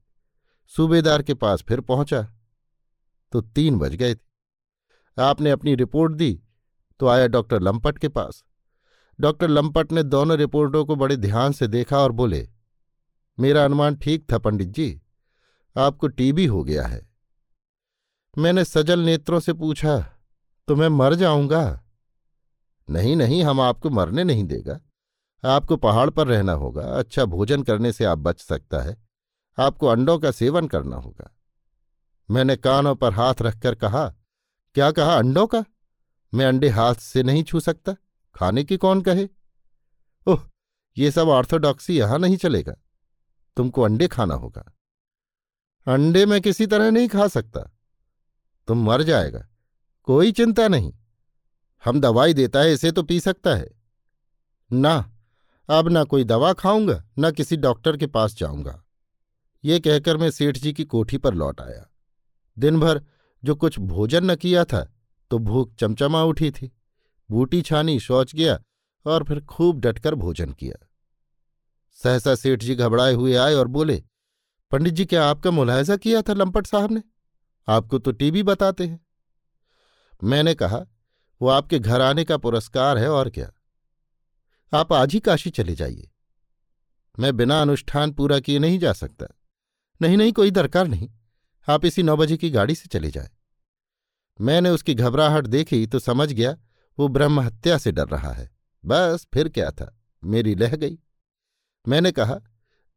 [0.73, 2.27] सूबेदार के पास फिर पहुँचा।
[3.33, 4.27] तो तीन बज गए थे।
[5.17, 6.41] आपने अपनी रिपोर्ट दी
[7.01, 8.43] तो आया डॉक्टर लंपट के पास।
[9.19, 12.49] डॉक्टर लंपट ने दोनों रिपोर्टों को बड़े ध्यान से देखा और बोले,
[13.39, 15.01] मेरा अनुमान ठीक था, पंडित जी।
[15.77, 17.07] आपको टीबी हो गया है।
[18.35, 19.99] मैंने सजल नेत्रों से पूछा
[20.69, 21.81] तो मैं मर जाऊँगा?
[22.89, 24.79] नहीं नहीं, हम आपको मरने नहीं देगा।
[25.45, 28.97] आपको पहाड़ पर रहना होगा। अच्छा भोजन करने से आप बच सकता है।
[29.59, 31.31] आपको अंडों का सेवन करना होगा।
[32.29, 34.07] मैंने कानों पर हाथ रखकर कहा,
[34.77, 35.65] क्या कहा, अंडों का?
[36.33, 37.95] मैं अंडे हाथ से नहीं छू सकता,
[38.37, 39.29] खाने की कौन कहे?
[40.27, 40.43] ओह,
[40.97, 42.75] ये सब ऑर्थोडॉक्सी यहाँ नहीं चलेगा,
[43.57, 44.65] तुमको अंडे खाना होगा।
[45.87, 47.61] अंडे मैं किसी तरह नहीं खा सकता,
[48.69, 49.47] तुम मर जाएगा,
[50.09, 50.93] कोई चिंता नहीं,
[51.85, 53.69] हम दवाई देता है, इसे तो पी सकता है।
[54.71, 54.97] ना,
[55.69, 58.83] अब ना कोई दवा खाऊँगा, न किसी डॉक्टर के पास जाऊँगा।
[59.65, 61.85] ये कहकर मैं सेठ जी की कोठी पर लौट आया।
[62.59, 63.05] दिन भर
[63.45, 64.95] जो कुछ भोजन न किया था
[65.31, 66.73] तो भूख चमचमा उठी थी।
[67.31, 68.61] बूटी छानी, शौच गया
[69.07, 70.87] और फिर खूब डटकर भोजन किया।
[71.93, 74.05] सहसा सेठ जी घबराए हुए आए और बोले,
[74.71, 77.03] पंडित जी, क्या आपका मुलायजा किया था लंपट साहब ने?
[77.69, 79.07] आपको तो टीबी बताते हैं।
[80.25, 80.81] मैंने कहा,
[81.41, 83.51] वो आपके घर आने का पुरस्कार है और क्या?
[84.73, 86.11] आप आज ही काशी चले जाइए।
[87.19, 89.27] मैं बिना अनुष्ठान पूरा किए नहीं जा सकता।
[90.03, 91.11] नहीं नहीं, कोई दरकार नहीं।
[91.69, 93.31] आप इसी नौ बजे की गाड़ी से चले जाए।
[94.39, 96.57] मैंने उसकी घबराहट देखी तो समझ गया,
[96.99, 98.51] वो ब्रह्म हत्या से डर रहा है।
[98.85, 99.95] बस फिर क्या था?
[100.23, 100.99] मेरी लह गई।
[101.85, 102.35] मैंने कहा,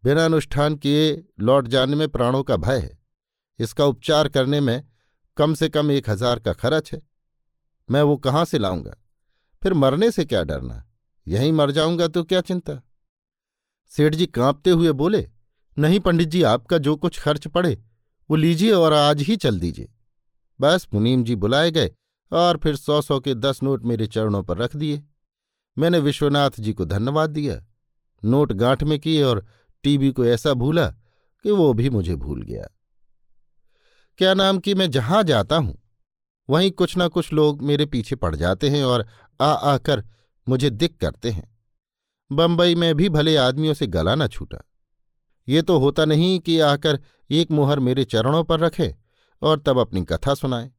[0.04, 2.98] बिना अनुष्ठान किए लौट जाने में प्राणों का भय है।
[3.60, 4.84] इसका उपचार करने में
[5.38, 7.02] कम से कम एक हज़ार का खर्च है।
[7.90, 8.96] मैं वो कहाँ से लाऊँगा?
[9.62, 10.84] फिर मरने से क्या डरना?
[11.28, 12.82] यहीं मर जाऊँगा तो क्या चिंता?
[13.92, 15.28] सेठ जी कांपते हुए बोले,
[15.78, 17.78] नहीं पंडित जी, आपका जो कुछ खर्च पड़े
[18.32, 19.90] वो लीजिए और आज ही चल दीजिए।
[20.60, 21.90] बस मुनीम जी बुलाए गए
[22.32, 25.02] और फिर सौ सौ के दस नोट मेरे चरणों पर रख दिए।
[25.78, 27.60] मैंने विश्वनाथ जी को धन्यवाद दिया,
[28.24, 29.46] नोट गांठ में किए और
[29.84, 32.68] टीबी को ऐसा भूला कि वो भी मुझे भूल गया।
[34.20, 35.78] क्या नाम कि मैं जहाँ जाता हूँ,
[36.50, 39.08] वहीं कुछ ना कुछ लोग मेरे पीछे पड़ जाते हैं और
[39.40, 40.04] आ आकर
[40.48, 41.50] मुझे दिक करते हैं।
[42.32, 44.68] बम्बई में भी भले आदमियों से गला न छूटा।
[45.48, 48.96] ये तो होता नहीं कि आकर एक मुहर मेरे चरणों पर रखे
[49.42, 50.72] और तब अपनी कथा सुनाए।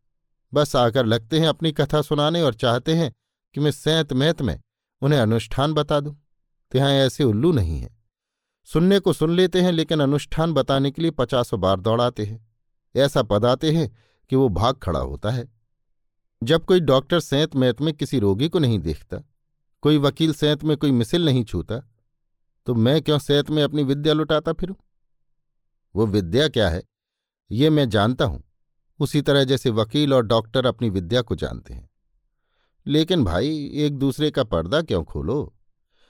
[0.55, 3.13] बस आकर लगते हैं अपनी कथा सुनाने और चाहते हैं
[3.55, 4.61] कि मैं सैत मैत में
[5.03, 6.17] उन्हें अनुष्ठान बता दूँ।
[6.73, 7.97] त्यहां ऐसे उल्लू नहीं है।
[8.65, 12.51] सुनने को सुन लेते हैं लेकिन अनुष्ठान बताने के लिए पचासों बार दौड़ाते हैं।
[12.97, 13.91] ऐसा पद आते हैं
[14.31, 15.53] कि वो भाग खड़ा होता है।
[16.43, 19.19] जब कोई डॉक्टर सैंत मैत में किसी रोगी को नहीं देखता,
[19.83, 21.92] कोई वकील सैंत में कोई मिसिल नहीं छूता
[22.67, 24.75] तो मैं क्यों सेहत में अपनी विद्या लुटाता फिरूं?
[25.97, 26.83] वो विद्या क्या है?
[27.51, 28.45] ये मैं जानता हूँ।
[28.99, 31.91] उसी तरह जैसे वकील और डॉक्टर अपनी विद्या को जानते हैं।
[32.87, 35.57] लेकिन भाई, एक दूसरे का पर्दा क्यों खोलो?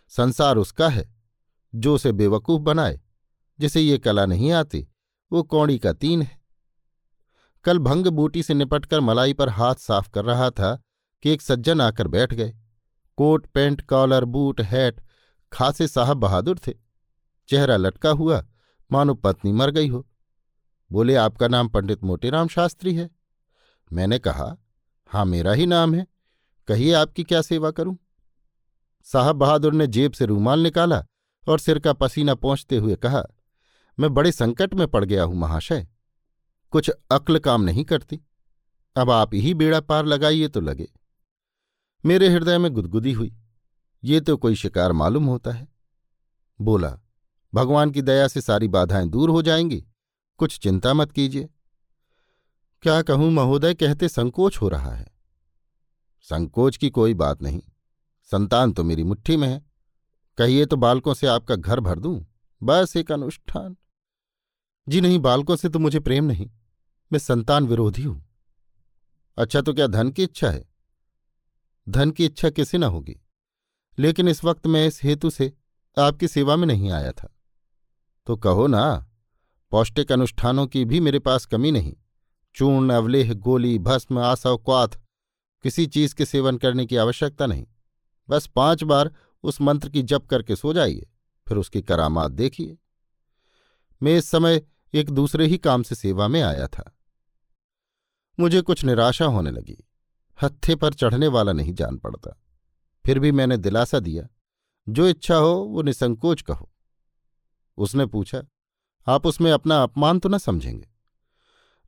[0.08, 1.14] संसार उसका है,
[1.74, 3.00] जो उसे बेवकूफ़ बनाए।
[3.60, 4.88] जिसे ये कला नहीं आती,
[5.32, 6.42] वो कौड़ी का तीन है।
[7.64, 10.82] कल भंग बूटी से निपटकर मलाई पर हाथ साफ़ कर रहा था
[11.22, 12.54] कि एक सज्जन आकर बैठ गए।
[13.16, 15.00] Coat, pant, collar, boot, hat
[15.52, 16.72] खासे साहब बहादुर थे।
[17.48, 18.44] चेहरा लटका हुआ,
[18.92, 20.06] मानो पत्नी मर गई हो।
[20.90, 23.10] बोले, आपका नाम पंडित मोटेराम शास्त्री है।
[23.92, 24.56] मैंने कहा
[25.10, 26.06] हाँ मेरा ही नाम है।
[26.68, 27.96] कहिए, आपकी क्या सेवा करूँ?
[29.06, 31.04] साहब बहादुर ने जेब से रूमाल निकाला
[31.44, 33.22] और सिर का पसीना पहुँचते हुए कहा,
[33.98, 35.86] मैं बड़े संकट में पड़ गया हूँ, महाशय।
[36.72, 38.20] कुछ अक्ल काम नहीं करती।
[38.96, 40.88] अब आप ही बेड़ा पार लगाइए तो लगे।
[42.04, 43.36] मेरे हृदय में गुदगुदी हुई।
[44.04, 45.68] ये तो कोई शिकार मालूम होता है।
[46.60, 46.98] बोला,
[47.52, 49.84] भगवान की दया से सारी बाधाएँ दूर हो जाएँगी,
[50.40, 51.48] कुछ चिंता मत कीजिए।
[52.82, 55.06] क्या कहूँ, महोदय, कहते संकोच हो रहा है।
[56.22, 57.62] संकोच की कोई बात नहीं,
[58.30, 59.62] संतान तो मेरी मुट्ठी में है।
[60.38, 62.24] कहिए तो बालकों से आपका घर भर दूँ,
[62.62, 63.76] बस एक अनुष्ठान।
[64.86, 66.50] जी नहीं, बालकों से तो मुझे प्रेम नहीं,
[67.10, 68.22] मैं संतान विरोधी हूँ।
[69.38, 70.64] अच्छा तो क्या धन की इच्छा है?
[71.86, 73.21] धन की इच्छा किसे न होगी?
[73.98, 75.52] लेकिन इस वक्त मैं इस हेतु से
[75.98, 77.38] आपकी सेवा में नहीं आया था।
[78.26, 79.10] तो कहो ना,
[79.70, 81.96] पौष्टिक अनुष्ठानों की भी मेरे पास कमी नहीं।
[82.54, 84.88] चूर्ण, अवलेह, गोली, भस्म आसव क्वाथ,
[85.62, 87.66] किसी चीज़ के सेवन करने की आवश्यकता नहीं।
[88.28, 91.06] बस पाँच बार उस मंत्र की जप करके सो जाइए,
[91.48, 92.78] फिर उसकी करामात देखिए।
[94.02, 94.62] मैं इस समय
[94.94, 96.98] एक दूसरे ही काम से सेवा में आया था।
[98.40, 99.88] मुझे कुछ निराशा होने लगी।
[100.42, 102.38] हत्थे पर चढ़ने वाला नहीं जान पड़ता।
[103.06, 104.28] फिर भी मैंने दिलासा दिया,
[104.88, 106.70] जो इच्छा हो वो निसंकोच कहो।
[107.78, 108.42] उसने पूछा,
[109.06, 110.88] आप उसमें अपना अपमान तो न समझेंगे।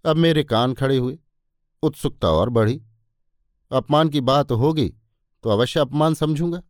[0.04, 1.18] अब मेरे कान खड़े हुए,
[1.82, 2.82] उत्सुकता और बढ़ी।
[3.70, 4.88] अपमान की बात होगी
[5.44, 6.62] तो अवश्य अपमान समझूँगा।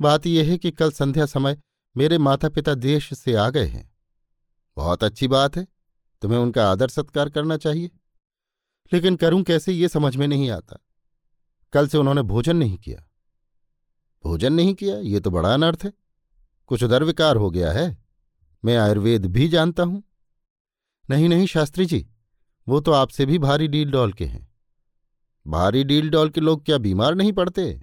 [0.00, 1.58] बात यह है कि कल संध्या समय
[1.96, 3.90] मेरे माता पिता देश से आ गए हैं।
[4.76, 5.66] बहुत अच्छी बात है,
[6.22, 7.90] तुम्हें उनका आदर सत्कार करना चाहिए।
[8.92, 10.78] लेकिन करूँ कैसे ये समझ में नहीं आता।
[11.72, 13.09] कल से उन्होंने भोजन नहीं किया।
[14.24, 15.92] भोजन नहीं किया, ये तो बड़ा अनर्थ है।
[16.66, 17.98] कुछ उदर विकार हो गया है,
[18.64, 20.02] मैं आयुर्वेद भी जानता हूँ।
[21.10, 22.06] नहीं नहीं, शास्त्री जी,
[22.68, 24.48] वो तो आपसे भी भारी डील डॉल के हैं।
[25.46, 27.82] भारी डील डॉल के लोग क्या बीमार नहीं पड़ते?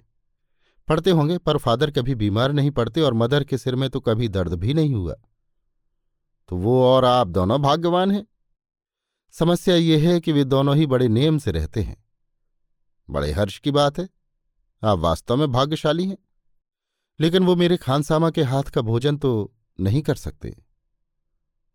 [0.88, 4.28] पड़ते होंगे, पर फादर कभी बीमार नहीं पड़ते और मदर के सिर में तो कभी
[4.28, 5.14] दर्द भी नहीं हुआ।
[6.48, 8.26] तो वो और आप दोनों भाग्यवान हैं।
[9.30, 12.04] समस्या ये है कि वे दोनों ही बड़े नेम से रहते हैं।
[13.10, 14.08] बड़े हर्ष की बात है।
[14.82, 16.16] आप वास्तव में भाग्यशाली हैं।
[17.20, 20.56] लेकिन वो मेरे खानसामा के हाथ का भोजन तो नहीं कर सकते।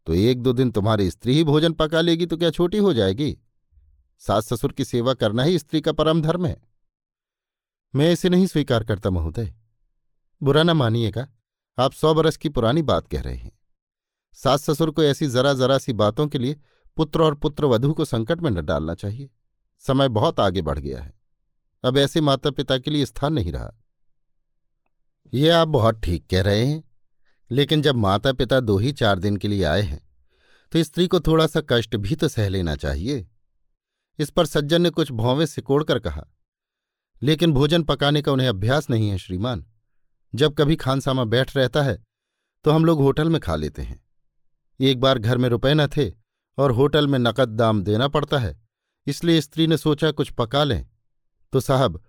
[0.05, 3.37] तो एक दो दिन तुम्हारी स्त्री ही भोजन पका लेगी तो क्या छोटी हो जाएगी?
[4.19, 6.61] सास ससुर की सेवा करना ही स्त्री का परम धर्म है।
[7.95, 9.53] मैं इसे नहीं स्वीकार करता, महोदय।
[10.43, 11.27] बुरा न मानिएगा,
[11.79, 13.59] आप सौ बरस की पुरानी बात कह रहे हैं।
[14.33, 16.61] सास ससुर को ऐसी जरा जरा सी बातों के लिए
[16.95, 19.29] पुत्र और पुत्र वधु को संकट में न डालना चाहिए।
[19.79, 21.13] समय बहुत आगे बढ़ गया है।
[21.83, 23.82] अब ऐसे माता पिता के लिए स्थान नहीं रहा।
[25.33, 26.83] ये आप बहुत ठीक कह रहे हैं।
[27.51, 29.99] लेकिन जब माता पिता दो ही चार दिन के लिए आए हैं
[30.71, 33.25] तो स्त्री को थोड़ा सा कष्ट भी तो सह लेना चाहिए।
[34.19, 36.25] इस पर सज्जन ने कुछ भौवें सिकोड़कर कहा,
[37.21, 39.65] लेकिन भोजन पकाने का उन्हें अभ्यास नहीं है, श्रीमान।
[40.33, 41.97] जब कभी खानसामा बैठ रहता है
[42.65, 44.01] तो हम लोग होटल में खा लेते हैं।
[44.79, 46.09] एक बार घर में रुपए न थे,
[46.57, 48.55] और होटल में नकद दाम देना पड़ता है,
[49.07, 50.85] इसलिए स्त्री ने सोचा कुछ पका लें।
[51.53, 52.01] तो साहब,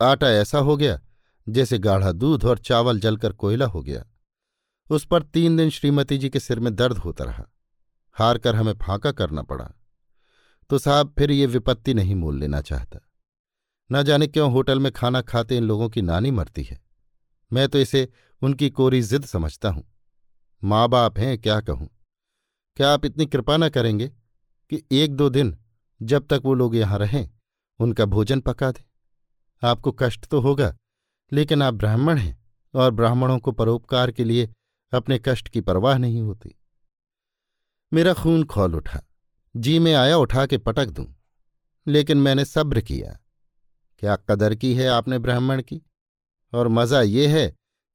[0.00, 1.00] आटा ऐसा हो गया
[1.48, 4.04] जैसे गाढ़ा दूध और चावल जलकर कोयला हो गया।
[4.90, 7.44] उस पर तीन दिन श्रीमती जी के सिर में दर्द होता रहा।
[8.12, 9.72] हार कर हमें फांका करना पड़ा।
[10.70, 12.98] तो साहब, फिर ये विपत्ति नहीं मोल लेना चाहता।
[13.92, 16.82] न जाने क्यों होटल में खाना खाते इन लोगों की नानी मरती है।
[17.52, 18.08] मैं तो इसे
[18.42, 19.84] उनकी कोरी जिद समझता हूँ।
[20.64, 21.88] माँ बाप हैं, क्या कहूँ?
[22.76, 24.08] क्या आप इतनी कृपा न करेंगे
[24.70, 25.58] कि एक दो दिन
[26.02, 27.30] जब तक वो लोग यहाँ रहें,
[27.78, 28.84] उनका भोजन पका दें?
[29.68, 30.76] आपको कष्ट तो होगा।
[31.32, 32.38] लेकिन आप ब्राह्मण हैं
[32.74, 34.52] और ब्राह्मणों को परोपकार के लिए
[34.92, 36.54] अपने कष्ट की परवाह नहीं होती।
[37.92, 39.00] मेरा खून खोल उठा।
[39.54, 41.06] जी में आया उठा के पटक दूँ,
[41.86, 43.18] लेकिन मैंने सब्र किया।
[43.98, 45.82] क्या कदर की है आपने ब्राह्मण की?
[46.52, 47.48] और मज़ा ये है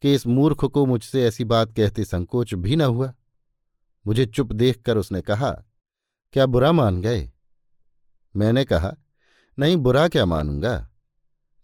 [0.04, 3.14] कि इस मूर्ख को मुझसे ऐसी बात कहते संकोच भी न हुआ।
[4.06, 5.52] मुझे चुप देखकर उसने कहा,
[6.34, 7.32] क्या बुरा मान गए?
[8.36, 8.94] मैंने कहा,
[9.58, 10.90] नहीं, बुरा क्या मानूँगा?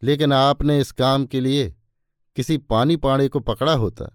[0.04, 1.70] लेकिन आपने इस काम के लिए
[2.36, 4.06] किसी पानी पाड़े को पकड़ा होता।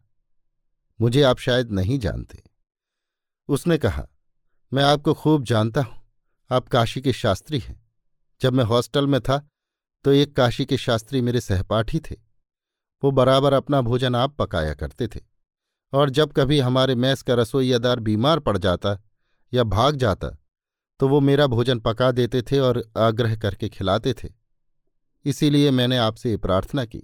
[1.00, 2.42] मुझे आप शायद नहीं जानते।
[3.48, 4.06] उसने कहा,
[4.72, 5.96] मैं आपको खूब जानता हूँ।
[6.50, 7.80] आप काशी के शास्त्री हैं।
[8.40, 9.38] जब मैं हॉस्टल में था
[10.04, 12.16] तो एक काशी के शास्त्री मेरे सहपाठी थे।
[13.02, 15.20] वो बराबर अपना भोजन आप पकाया करते थे।
[15.92, 18.98] और जब कभी हमारे मैस का रसोईयादार बीमार पड़ जाता
[19.52, 20.28] या भाग जाता
[21.00, 24.37] तो वो मेरा भोजन पका देते थे और आग्रह करके खिलाते थे।
[25.24, 27.02] इसीलिए मैंने आपसे प्रार्थना की।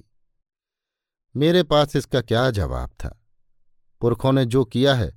[1.34, 3.20] मेरे पास इसका क्या जवाब था?
[4.02, 5.12] पुरखों ने जो किया है,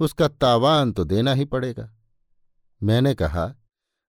[0.00, 1.90] उसका तावान तो देना ही पड़ेगा।
[2.80, 3.44] मैंने कहा,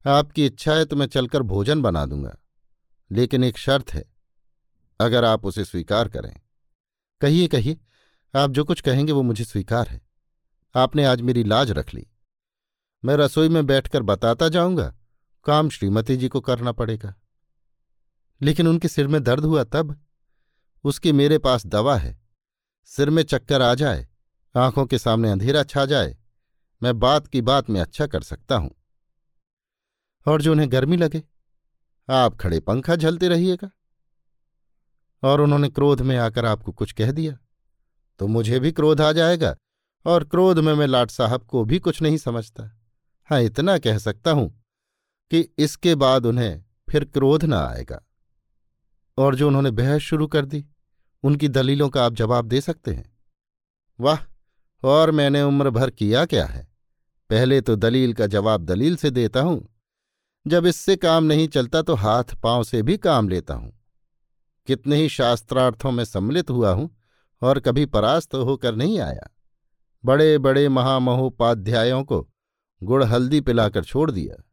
[0.05, 2.35] आपकी इच्छा है तो मैं चलकर भोजन बना दूँगा,
[3.11, 4.03] लेकिन एक शर्त है,
[4.99, 6.33] अगर आप उसे स्वीकार करें।
[7.21, 7.77] कहिए कहिए,
[8.33, 10.01] आप जो कुछ कहेंगे वो मुझे स्वीकार है।
[10.75, 12.07] आपने आज मेरी लाज रख ली।
[13.03, 14.93] मैं रसोई में बैठकर बताता जाऊँगा,
[15.45, 17.13] काम श्रीमती जी को करना पड़ेगा।
[18.41, 19.95] लेकिन उनके सिर में दर्द हुआ तब
[20.83, 22.19] उसकी मेरे पास दवा है।
[22.91, 24.07] सिर में चक्कर आ जाए,
[24.55, 26.15] आँखों के सामने अंधेरा छा जाए,
[26.81, 28.71] मैं बात की बात में अच्छा कर सकता हूँ।
[30.25, 31.23] और जो उन्हें गर्मी लगे,
[32.09, 33.69] आप खड़े पंखा झलते रहिएगा।
[35.23, 37.37] और उन्होंने क्रोध में आकर आपको कुछ कह दिया
[38.19, 39.55] तो मुझे भी क्रोध आ जाएगा,
[40.05, 42.63] और क्रोध में मैं लाट साहब को भी कुछ नहीं समझता।
[43.29, 44.49] हाँ इतना कह सकता हूँ
[45.31, 48.01] कि इसके बाद उन्हें फिर क्रोध न आएगा।
[49.17, 50.65] और जो उन्होंने बहस शुरू कर दी,
[51.23, 53.17] उनकी दलीलों का आप जवाब दे सकते हैं।
[53.99, 54.19] वाह!
[54.83, 56.67] और मैंने उम्र भर किया क्या है?
[57.29, 59.67] पहले तो दलील का जवाब दलील से देता हूँ।
[60.47, 63.83] जब इससे काम नहीं चलता तो हाथ पाँव से भी काम लेता हूँ।
[64.67, 66.97] कितने ही शास्त्रार्थों में सम्मिलित हुआ हूँ
[67.41, 69.35] और कभी परास्त होकर नहीं आया।
[70.05, 72.29] बड़े बड़े महामहोपाध्यायों को
[72.83, 74.43] गुड़ हल्दी पिलाकर छोड़ दिया।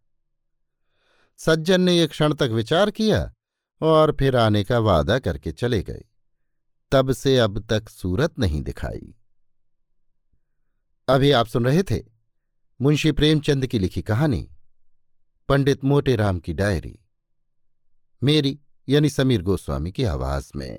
[1.37, 3.35] सज्जन ने एक क्षण तक विचार किया
[3.81, 6.05] और फिर आने का वादा करके चले गए।
[6.91, 9.15] तब से अब तक सूरत नहीं दिखाई।
[11.09, 12.05] अभी आप सुन रहे थे
[12.81, 14.51] मुंशी प्रेमचंद की लिखी कहानी,
[15.49, 16.99] पंडित मोटेराम की डायरी।
[18.23, 20.79] मेरी यानी समीर गोस्वामी की आवाज़ में।